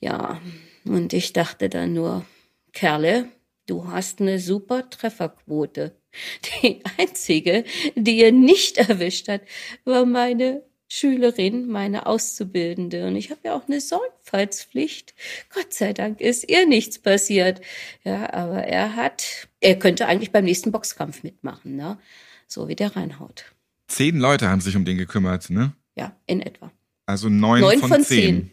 Ja, 0.00 0.40
und 0.84 1.12
ich 1.12 1.32
dachte 1.32 1.68
dann 1.68 1.94
nur, 1.94 2.24
Kerle, 2.72 3.28
du 3.66 3.88
hast 3.88 4.20
eine 4.20 4.38
super 4.38 4.88
Trefferquote. 4.90 5.96
Die 6.62 6.82
einzige, 6.98 7.64
die 7.94 8.18
ihr 8.18 8.32
nicht 8.32 8.78
erwischt 8.78 9.28
hat, 9.28 9.42
war 9.84 10.04
meine 10.04 10.62
Schülerin, 10.88 11.68
meine 11.68 12.04
Auszubildende. 12.04 13.06
Und 13.06 13.16
ich 13.16 13.30
habe 13.30 13.40
ja 13.44 13.56
auch 13.56 13.66
eine 13.66 13.80
Sorgfaltspflicht. 13.80 15.14
Gott 15.54 15.72
sei 15.72 15.94
Dank 15.94 16.20
ist 16.20 16.50
ihr 16.50 16.66
nichts 16.66 16.98
passiert. 16.98 17.62
Ja, 18.04 18.30
aber 18.34 18.64
er 18.64 18.94
hat, 18.94 19.48
er 19.62 19.78
könnte 19.78 20.06
eigentlich 20.06 20.32
beim 20.32 20.44
nächsten 20.44 20.72
Boxkampf 20.72 21.22
mitmachen, 21.22 21.76
ne? 21.76 21.98
So 22.46 22.68
wie 22.68 22.76
der 22.76 22.94
reinhaut. 22.94 23.44
Zehn 23.88 24.18
Leute 24.18 24.48
haben 24.48 24.60
sich 24.60 24.76
um 24.76 24.84
den 24.84 24.98
gekümmert, 24.98 25.50
ne? 25.50 25.72
Ja, 25.94 26.16
in 26.26 26.40
etwa. 26.40 26.70
Also 27.06 27.28
neun, 27.28 27.60
Neun 27.60 27.78
von, 27.78 27.88
von 27.88 28.04
zehn. 28.04 28.50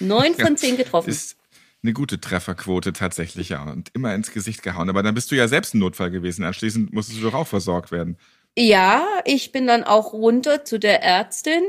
Neun 0.00 0.34
von 0.34 0.56
zehn 0.56 0.76
getroffen. 0.76 1.10
Ist 1.10 1.36
eine 1.82 1.92
gute 1.92 2.20
Trefferquote 2.20 2.92
tatsächlich, 2.92 3.50
ja. 3.50 3.62
Und 3.62 3.90
immer 3.94 4.14
ins 4.14 4.32
Gesicht 4.32 4.62
gehauen. 4.62 4.88
Aber 4.88 5.02
dann 5.02 5.14
bist 5.14 5.30
du 5.30 5.34
ja 5.34 5.48
selbst 5.48 5.74
ein 5.74 5.78
Notfall 5.78 6.10
gewesen. 6.10 6.44
Anschließend 6.44 6.92
musstest 6.92 7.20
du 7.20 7.24
doch 7.24 7.34
auch 7.34 7.46
versorgt 7.46 7.90
werden. 7.90 8.16
Ja, 8.56 9.06
ich 9.24 9.50
bin 9.50 9.66
dann 9.66 9.82
auch 9.82 10.12
runter 10.12 10.64
zu 10.64 10.78
der 10.78 11.02
Ärztin 11.02 11.62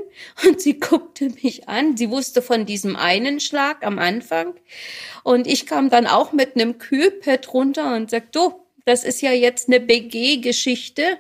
und 0.46 0.60
sie 0.60 0.80
guckte 0.80 1.30
mich 1.42 1.70
an. 1.70 1.96
Sie 1.96 2.10
wusste 2.10 2.42
von 2.42 2.66
diesem 2.66 2.98
einen 2.98 3.40
Schlag 3.40 3.86
am 3.86 4.00
Anfang. 4.00 4.54
Und 5.24 5.48
ich 5.48 5.66
kam 5.66 5.90
dann 5.90 6.08
auch 6.08 6.34
mit 6.34 6.56
einem 6.56 6.78
Kühlpad 6.78 7.54
runter 7.54 7.96
und 7.96 8.10
sagte, 8.12 8.30
du, 8.34 8.63
das 8.86 9.04
ist 9.04 9.22
ja 9.22 9.32
jetzt 9.32 9.68
eine 9.68 9.80
BG-Geschichte. 9.80 11.18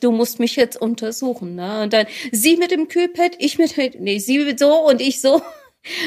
Du 0.00 0.12
musst 0.12 0.38
mich 0.38 0.56
jetzt 0.56 0.80
untersuchen. 0.80 1.54
Ne? 1.54 1.82
Und 1.82 1.92
dann 1.92 2.06
sie 2.32 2.56
mit 2.56 2.70
dem 2.70 2.88
Kühlpad, 2.88 3.36
ich 3.38 3.58
mit, 3.58 3.74
nee, 4.00 4.18
sie 4.18 4.54
so 4.56 4.86
und 4.86 5.00
ich 5.00 5.20
so. 5.20 5.42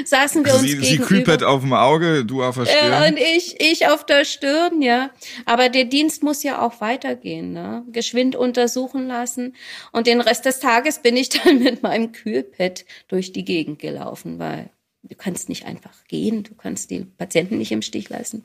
Saßen 0.05 0.45
wir 0.45 0.53
uns 0.53 0.63
Sie, 0.63 0.71
sie 0.71 0.77
gegenüber. 0.77 1.05
Kühlpad 1.05 1.43
auf 1.43 1.61
dem 1.61 1.73
Auge, 1.73 2.25
du 2.25 2.43
auf 2.43 2.55
der 2.55 2.65
Stirn. 2.65 2.91
Ja, 2.91 3.07
und 3.07 3.17
ich, 3.17 3.61
ich 3.61 3.87
auf 3.87 4.05
der 4.05 4.25
Stirn, 4.25 4.81
ja. 4.81 5.11
Aber 5.45 5.69
der 5.69 5.85
Dienst 5.85 6.21
muss 6.21 6.43
ja 6.43 6.61
auch 6.61 6.81
weitergehen, 6.81 7.53
ne? 7.53 7.85
Geschwind 7.91 8.35
untersuchen 8.35 9.07
lassen. 9.07 9.55
Und 9.91 10.07
den 10.07 10.21
Rest 10.21 10.45
des 10.45 10.59
Tages 10.59 10.99
bin 10.99 11.15
ich 11.15 11.29
dann 11.43 11.59
mit 11.59 11.81
meinem 11.81 12.11
Kühlpad 12.11 12.85
durch 13.07 13.31
die 13.31 13.45
Gegend 13.45 13.79
gelaufen, 13.79 14.37
weil 14.37 14.69
du 15.03 15.15
kannst 15.15 15.49
nicht 15.49 15.65
einfach 15.65 16.03
gehen, 16.07 16.43
du 16.43 16.55
kannst 16.55 16.91
die 16.91 17.05
Patienten 17.05 17.57
nicht 17.57 17.71
im 17.71 17.81
Stich 17.81 18.09
lassen. 18.09 18.43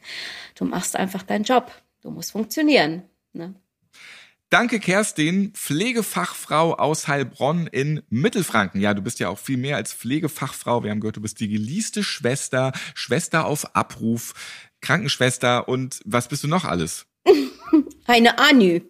Du 0.54 0.64
machst 0.64 0.94
einfach 0.96 1.24
deinen 1.24 1.44
Job. 1.44 1.72
Du 2.04 2.10
musst 2.10 2.32
funktionieren, 2.32 3.04
ne? 3.32 3.54
Danke, 4.50 4.78
Kerstin, 4.78 5.52
Pflegefachfrau 5.54 6.74
aus 6.74 7.08
Heilbronn 7.08 7.66
in 7.66 8.02
Mittelfranken. 8.10 8.80
Ja, 8.82 8.92
du 8.92 9.00
bist 9.00 9.20
ja 9.20 9.30
auch 9.30 9.38
viel 9.38 9.56
mehr 9.56 9.76
als 9.76 9.94
Pflegefachfrau. 9.94 10.84
Wir 10.84 10.90
haben 10.90 11.00
gehört, 11.00 11.16
du 11.16 11.22
bist 11.22 11.40
die 11.40 11.48
geliebte 11.48 12.04
Schwester, 12.04 12.72
Schwester 12.94 13.46
auf 13.46 13.74
Abruf, 13.74 14.34
Krankenschwester 14.82 15.66
und 15.66 16.00
was 16.04 16.28
bist 16.28 16.44
du 16.44 16.48
noch 16.48 16.66
alles? 16.66 17.06
Eine 18.06 18.38
Anü. 18.38 18.82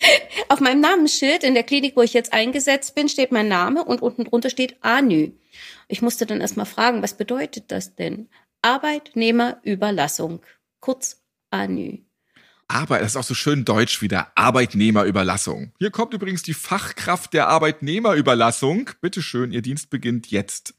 Auf 0.48 0.60
meinem 0.60 0.80
Namensschild 0.80 1.42
in 1.42 1.54
der 1.54 1.64
Klinik, 1.64 1.96
wo 1.96 2.02
ich 2.02 2.12
jetzt 2.12 2.32
eingesetzt 2.32 2.94
bin, 2.94 3.08
steht 3.08 3.32
mein 3.32 3.48
Name 3.48 3.84
und 3.84 4.02
unten 4.02 4.24
drunter 4.24 4.50
steht 4.50 4.76
ANÜ. 4.82 5.32
Ich 5.88 6.00
musste 6.00 6.26
dann 6.26 6.40
erstmal 6.40 6.66
fragen, 6.66 7.02
was 7.02 7.16
bedeutet 7.16 7.72
das 7.72 7.96
denn? 7.96 8.28
Arbeitnehmerüberlassung. 8.62 10.42
Kurz 10.80 11.22
ANÜ. 11.50 11.98
Aber 12.68 12.98
das 12.98 13.12
ist 13.12 13.16
auch 13.16 13.24
so 13.24 13.34
schön 13.34 13.64
deutsch 13.64 14.00
wieder. 14.02 14.32
Arbeitnehmerüberlassung. 14.34 15.72
Hier 15.78 15.90
kommt 15.90 16.14
übrigens 16.14 16.42
die 16.42 16.54
Fachkraft 16.54 17.34
der 17.34 17.48
Arbeitnehmerüberlassung. 17.48 18.90
Bitte 19.00 19.22
schön, 19.22 19.52
Ihr 19.52 19.62
Dienst 19.62 19.90
beginnt 19.90 20.30
jetzt. 20.30 20.74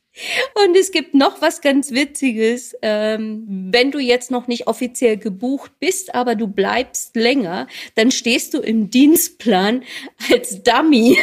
Und 0.63 0.75
es 0.77 0.91
gibt 0.91 1.15
noch 1.15 1.41
was 1.41 1.61
ganz 1.61 1.91
Witziges. 1.91 2.75
Ähm, 2.81 3.43
wenn 3.71 3.91
du 3.91 3.99
jetzt 3.99 4.29
noch 4.29 4.47
nicht 4.47 4.67
offiziell 4.67 5.17
gebucht 5.17 5.71
bist, 5.79 6.13
aber 6.13 6.35
du 6.35 6.47
bleibst 6.47 7.15
länger, 7.15 7.67
dann 7.95 8.11
stehst 8.11 8.53
du 8.53 8.59
im 8.59 8.91
Dienstplan 8.91 9.83
als 10.31 10.61
Dummy. 10.61 11.17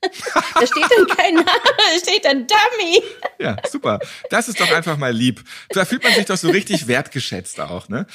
da 0.54 0.66
steht 0.66 0.86
dann 0.96 1.06
kein 1.08 1.34
Name, 1.34 1.46
da 1.46 1.98
steht 1.98 2.24
dann 2.24 2.46
Dummy. 2.46 3.02
Ja, 3.40 3.56
super. 3.68 3.98
Das 4.30 4.48
ist 4.48 4.60
doch 4.60 4.70
einfach 4.70 4.96
mal 4.96 5.12
lieb. 5.12 5.42
Da 5.70 5.84
fühlt 5.84 6.04
man 6.04 6.14
sich 6.14 6.26
doch 6.26 6.36
so 6.36 6.50
richtig 6.50 6.86
wertgeschätzt 6.86 7.60
auch, 7.60 7.88
ne? 7.88 8.06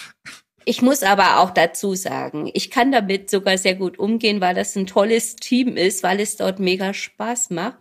Ich 0.67 0.81
muss 0.81 1.03
aber 1.03 1.39
auch 1.39 1.51
dazu 1.51 1.93
sagen, 1.93 2.49
ich 2.55 2.71
kann 2.71 2.91
damit 2.91 3.29
sogar 3.29 3.55
sehr 3.59 3.75
gut 3.75 3.99
umgehen, 3.99 4.41
weil 4.41 4.55
das 4.55 4.75
ein 4.75 4.87
tolles 4.87 5.35
Team 5.35 5.77
ist, 5.77 6.01
weil 6.01 6.19
es 6.19 6.37
dort 6.37 6.59
mega 6.59 6.91
Spaß 6.91 7.51
macht 7.51 7.77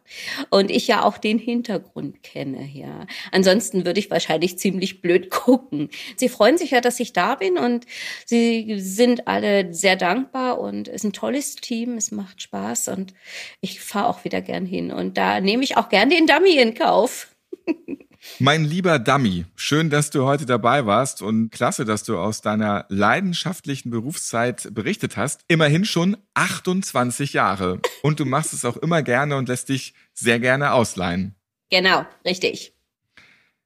und 0.51 0.71
ich 0.71 0.87
ja 0.87 1.03
auch 1.03 1.17
den 1.17 1.39
Hintergrund 1.39 2.23
kenne, 2.23 2.69
ja. 2.71 3.07
Ansonsten 3.33 3.87
würde 3.87 4.01
ich 4.01 4.11
wahrscheinlich 4.11 4.59
ziemlich 4.59 5.01
blöd 5.01 5.31
gucken. 5.31 5.89
Sie 6.17 6.29
freuen 6.29 6.59
sich 6.59 6.73
ja, 6.73 6.83
dass 6.83 7.01
ich 7.01 7.15
da 7.15 7.37
bin 7.37 7.57
und 7.57 7.87
sie 8.27 8.75
sind 8.79 9.27
alle 9.29 9.73
sehr 9.73 9.97
dankbar 9.97 10.61
und 10.61 10.89
es 10.89 10.97
ist 10.97 11.05
ein 11.05 11.13
tolles 11.15 11.57
Team, 11.57 11.97
es 11.97 12.11
macht 12.11 12.43
Spaß 12.43 12.89
und 12.89 13.15
ich 13.63 13.81
fahre 13.81 14.09
auch 14.09 14.25
wieder 14.25 14.43
gern 14.43 14.67
hin 14.67 14.93
und 14.93 15.17
da 15.17 15.41
nehme 15.41 15.65
ich 15.65 15.79
auch 15.79 15.89
gern 15.89 16.11
den 16.11 16.27
Dummy 16.27 16.59
in 16.59 16.75
Kauf. 16.75 17.35
Mein 18.39 18.65
lieber 18.65 18.99
Dummy, 18.99 19.45
schön, 19.55 19.91
dass 19.91 20.11
du 20.11 20.25
heute 20.25 20.47
dabei 20.47 20.87
warst 20.87 21.23
und 21.23 21.51
klasse, 21.51 21.85
dass 21.85 22.05
du 22.05 22.19
aus 22.19 22.41
deiner 22.41 22.87
leidenschaftlichen 22.89 23.91
Berufszeit 23.91 24.69
berichtet 24.73 25.17
hast. 25.17 25.43
Immerhin 25.47 25.85
schon 25.85 26.17
28 26.35 27.33
Jahre. 27.35 27.81
Und 28.03 28.21
du 28.21 28.25
machst 28.25 28.53
es 28.53 28.65
auch 28.65 28.77
immer 28.77 29.03
gerne 29.03 29.37
und 29.37 29.49
lässt 29.49 29.69
dich 29.69 29.95
sehr 30.15 30.41
gerne 30.41 30.73
ausleihen. 30.73 31.35
Genau, 31.71 32.07
richtig. 32.25 32.73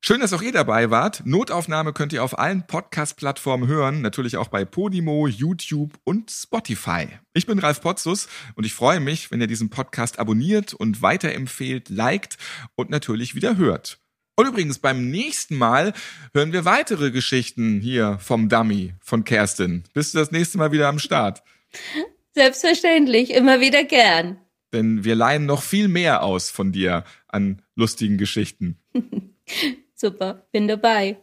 Schön, 0.00 0.20
dass 0.20 0.32
auch 0.32 0.42
ihr 0.42 0.52
dabei 0.52 0.90
wart. 0.90 1.22
Notaufnahme 1.24 1.92
könnt 1.92 2.12
ihr 2.12 2.22
auf 2.22 2.38
allen 2.38 2.66
Podcast-Plattformen 2.66 3.66
hören, 3.66 4.00
natürlich 4.00 4.36
auch 4.36 4.48
bei 4.48 4.64
Podimo, 4.64 5.26
YouTube 5.26 5.98
und 6.04 6.30
Spotify. 6.30 7.08
Ich 7.32 7.46
bin 7.46 7.58
Ralf 7.58 7.80
Potzus 7.80 8.28
und 8.54 8.64
ich 8.64 8.74
freue 8.74 9.00
mich, 9.00 9.30
wenn 9.30 9.40
ihr 9.40 9.48
diesen 9.48 9.70
Podcast 9.70 10.18
abonniert 10.20 10.72
und 10.72 11.02
weiterempfehlt, 11.02 11.88
liked 11.88 12.38
und 12.76 12.90
natürlich 12.90 13.34
wieder 13.34 13.56
hört. 13.56 13.98
Und 14.38 14.46
übrigens, 14.46 14.78
beim 14.78 15.10
nächsten 15.10 15.56
Mal 15.56 15.92
hören 16.32 16.52
wir 16.52 16.64
weitere 16.64 17.10
Geschichten 17.10 17.80
hier 17.80 18.18
vom 18.20 18.48
Dummy 18.48 18.94
von 19.00 19.24
Kerstin. 19.24 19.82
Bist 19.94 20.14
du 20.14 20.18
das 20.18 20.30
nächste 20.30 20.58
Mal 20.58 20.70
wieder 20.70 20.86
am 20.86 21.00
Start? 21.00 21.42
Selbstverständlich, 22.36 23.34
immer 23.34 23.60
wieder 23.60 23.82
gern. 23.82 24.38
Denn 24.72 25.02
wir 25.02 25.16
leihen 25.16 25.46
noch 25.46 25.62
viel 25.62 25.88
mehr 25.88 26.22
aus 26.22 26.50
von 26.50 26.70
dir 26.70 27.02
an 27.26 27.62
lustigen 27.74 28.16
Geschichten. 28.16 28.78
Super, 29.96 30.46
bin 30.52 30.68
dabei. 30.68 31.16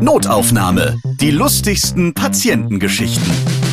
Notaufnahme. 0.00 1.00
Die 1.20 1.30
lustigsten 1.30 2.14
Patientengeschichten. 2.14 3.65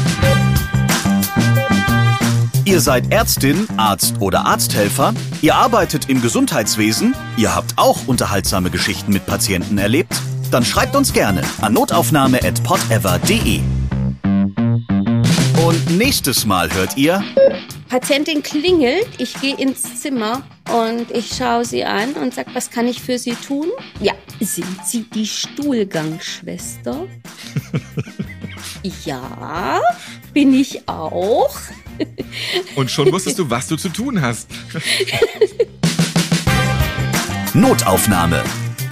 Ihr 2.66 2.80
seid 2.80 3.12
Ärztin, 3.12 3.68
Arzt 3.76 4.22
oder 4.22 4.46
Arzthelfer, 4.46 5.14
ihr 5.42 5.56
arbeitet 5.56 6.08
im 6.10 6.22
Gesundheitswesen, 6.22 7.14
ihr 7.36 7.54
habt 7.54 7.74
auch 7.78 8.08
unterhaltsame 8.08 8.70
Geschichten 8.70 9.12
mit 9.12 9.26
Patienten 9.26 9.78
erlebt? 9.78 10.14
Dann 10.50 10.64
schreibt 10.64 10.96
uns 10.96 11.12
gerne 11.12 11.42
an 11.60 11.74
notaufnahme.podever.de. 11.74 13.60
Und 15.68 15.98
nächstes 15.98 16.46
Mal 16.46 16.74
hört 16.74 16.96
ihr. 16.96 17.22
Patientin 17.90 18.42
klingelt, 18.42 19.08
ich 19.18 19.34
gehe 19.42 19.58
ins 19.58 20.02
Zimmer 20.02 20.44
und 20.72 21.12
ich 21.12 21.36
schaue 21.36 21.66
sie 21.66 21.84
an 21.84 22.14
und 22.14 22.34
sage, 22.34 22.52
was 22.54 22.70
kann 22.70 22.88
ich 22.88 23.02
für 23.02 23.20
Sie 23.20 23.36
tun? 23.36 23.68
Ja, 24.00 24.14
sind 24.40 24.86
Sie 24.86 25.04
die 25.04 25.28
Stuhlgangschwester? 25.28 27.08
ja, 29.06 29.82
bin 30.34 30.54
ich 30.54 30.88
auch. 30.88 31.52
Und 32.76 32.92
schon 32.92 33.12
wusstest 33.12 33.40
du, 33.40 33.50
was 33.50 33.68
du 33.68 33.76
zu 33.76 33.90
tun 33.90 34.22
hast. 34.22 34.50
Notaufnahme. 37.54 38.44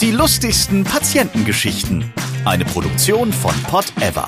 Die 0.02 0.12
lustigsten 0.12 0.84
Patientengeschichten. 0.84 2.12
Eine 2.46 2.66
Produktion 2.66 3.34
von 3.34 3.56
Pot 3.64 3.94
Ever. 4.02 4.28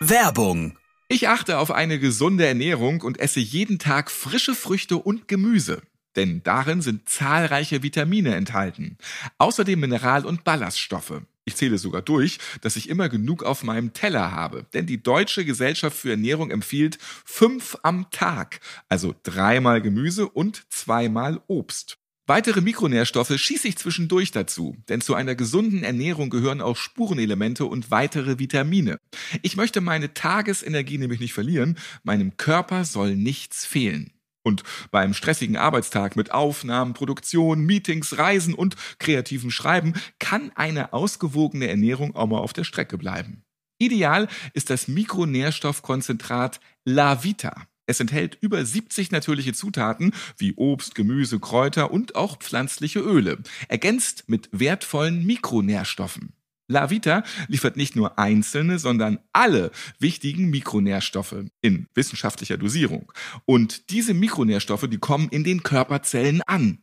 Werbung. 0.00 0.78
Ich 1.08 1.28
achte 1.28 1.58
auf 1.58 1.70
eine 1.70 1.98
gesunde 1.98 2.46
Ernährung 2.46 3.02
und 3.02 3.20
esse 3.20 3.40
jeden 3.40 3.78
Tag 3.78 4.10
frische 4.10 4.54
Früchte 4.54 4.96
und 4.96 5.28
Gemüse. 5.28 5.82
Denn 6.16 6.42
darin 6.42 6.82
sind 6.82 7.08
zahlreiche 7.08 7.82
Vitamine 7.82 8.34
enthalten. 8.34 8.98
Außerdem 9.38 9.80
Mineral- 9.80 10.26
und 10.26 10.44
Ballaststoffe. 10.44 11.22
Ich 11.44 11.56
zähle 11.56 11.78
sogar 11.78 12.02
durch, 12.02 12.38
dass 12.60 12.76
ich 12.76 12.88
immer 12.88 13.08
genug 13.08 13.42
auf 13.42 13.64
meinem 13.64 13.92
Teller 13.92 14.30
habe. 14.30 14.66
Denn 14.74 14.86
die 14.86 15.02
Deutsche 15.02 15.44
Gesellschaft 15.44 15.96
für 15.96 16.10
Ernährung 16.10 16.50
empfiehlt 16.50 16.98
fünf 17.24 17.76
am 17.82 18.10
Tag. 18.10 18.60
Also 18.88 19.14
dreimal 19.22 19.82
Gemüse 19.82 20.28
und 20.28 20.64
zweimal 20.70 21.40
Obst. 21.48 21.98
Weitere 22.26 22.60
Mikronährstoffe 22.60 23.36
schieße 23.36 23.66
ich 23.66 23.76
zwischendurch 23.76 24.30
dazu, 24.30 24.76
denn 24.88 25.00
zu 25.00 25.16
einer 25.16 25.34
gesunden 25.34 25.82
Ernährung 25.82 26.30
gehören 26.30 26.60
auch 26.60 26.76
Spurenelemente 26.76 27.64
und 27.64 27.90
weitere 27.90 28.38
Vitamine. 28.38 28.98
Ich 29.42 29.56
möchte 29.56 29.80
meine 29.80 30.14
Tagesenergie 30.14 30.98
nämlich 30.98 31.18
nicht 31.18 31.32
verlieren, 31.32 31.76
meinem 32.04 32.36
Körper 32.36 32.84
soll 32.84 33.16
nichts 33.16 33.66
fehlen. 33.66 34.12
Und 34.42 34.62
beim 34.90 35.14
stressigen 35.14 35.56
Arbeitstag 35.56 36.16
mit 36.16 36.32
Aufnahmen, 36.32 36.94
Produktion, 36.94 37.60
Meetings, 37.60 38.18
Reisen 38.18 38.54
und 38.54 38.76
kreativem 38.98 39.50
Schreiben 39.50 39.94
kann 40.18 40.50
eine 40.54 40.92
ausgewogene 40.92 41.68
Ernährung 41.68 42.16
auch 42.16 42.26
mal 42.26 42.38
auf 42.38 42.52
der 42.52 42.64
Strecke 42.64 42.98
bleiben. 42.98 43.44
Ideal 43.78 44.28
ist 44.54 44.70
das 44.70 44.88
Mikronährstoffkonzentrat 44.88 46.60
La 46.84 47.24
Vita. 47.24 47.66
Es 47.86 47.98
enthält 47.98 48.38
über 48.40 48.64
70 48.64 49.10
natürliche 49.10 49.52
Zutaten 49.52 50.12
wie 50.38 50.54
Obst, 50.54 50.94
Gemüse, 50.94 51.40
Kräuter 51.40 51.90
und 51.90 52.14
auch 52.14 52.38
pflanzliche 52.38 53.00
Öle, 53.00 53.38
ergänzt 53.68 54.24
mit 54.28 54.48
wertvollen 54.52 55.26
Mikronährstoffen. 55.26 56.32
La 56.72 56.90
Vita 56.90 57.22
liefert 57.46 57.76
nicht 57.76 57.94
nur 57.94 58.18
einzelne, 58.18 58.78
sondern 58.78 59.18
alle 59.32 59.70
wichtigen 59.98 60.50
Mikronährstoffe 60.50 61.36
in 61.60 61.86
wissenschaftlicher 61.94 62.56
Dosierung. 62.56 63.12
Und 63.44 63.90
diese 63.90 64.14
Mikronährstoffe, 64.14 64.88
die 64.88 64.98
kommen 64.98 65.28
in 65.28 65.44
den 65.44 65.62
Körperzellen 65.62 66.42
an. 66.46 66.78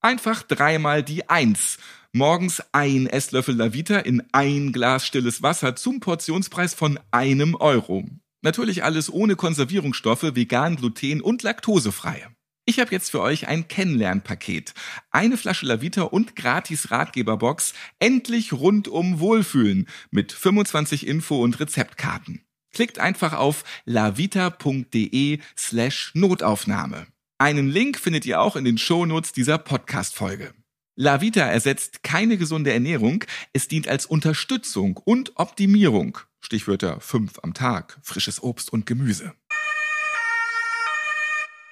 Einfach 0.00 0.42
dreimal 0.42 1.02
die 1.02 1.28
Eins. 1.28 1.78
Morgens 2.12 2.62
ein 2.72 3.06
Esslöffel 3.06 3.56
La 3.56 3.72
Vita 3.72 3.98
in 3.98 4.22
ein 4.32 4.72
Glas 4.72 5.06
stilles 5.06 5.42
Wasser 5.42 5.76
zum 5.76 6.00
Portionspreis 6.00 6.74
von 6.74 6.98
einem 7.10 7.54
Euro. 7.54 8.04
Natürlich 8.42 8.84
alles 8.84 9.10
ohne 9.12 9.36
Konservierungsstoffe, 9.36 10.34
vegan, 10.34 10.76
gluten 10.76 11.20
und 11.20 11.42
laktosefrei. 11.42 12.26
Ich 12.64 12.78
habe 12.78 12.92
jetzt 12.92 13.10
für 13.10 13.20
euch 13.20 13.48
ein 13.48 13.66
Kennenlernpaket. 13.66 14.72
Eine 15.10 15.36
Flasche 15.36 15.66
Lavita 15.66 16.02
und 16.02 16.36
gratis 16.36 16.92
Ratgeberbox. 16.92 17.74
Endlich 17.98 18.52
rundum 18.52 19.18
Wohlfühlen 19.18 19.88
mit 20.12 20.30
25 20.30 21.08
Info- 21.08 21.42
und 21.42 21.58
Rezeptkarten. 21.58 22.44
Klickt 22.72 23.00
einfach 23.00 23.32
auf 23.32 23.64
lavita.de 23.84 25.40
slash 25.58 26.12
Notaufnahme. 26.14 27.08
Einen 27.38 27.68
Link 27.68 27.98
findet 27.98 28.26
ihr 28.26 28.40
auch 28.40 28.54
in 28.54 28.64
den 28.64 28.78
Shownotes 28.78 29.32
dieser 29.32 29.58
Podcast-Folge. 29.58 30.54
Lavita 30.94 31.40
ersetzt 31.40 32.04
keine 32.04 32.36
gesunde 32.36 32.72
Ernährung, 32.72 33.24
es 33.52 33.66
dient 33.66 33.88
als 33.88 34.06
Unterstützung 34.06 34.98
und 34.98 35.32
Optimierung. 35.34 36.18
Stichwörter 36.40 37.00
5 37.00 37.40
am 37.42 37.54
Tag, 37.54 37.98
frisches 38.02 38.40
Obst 38.40 38.72
und 38.72 38.86
Gemüse. 38.86 39.34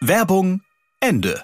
Werbung 0.01 0.63
Ende. 1.03 1.43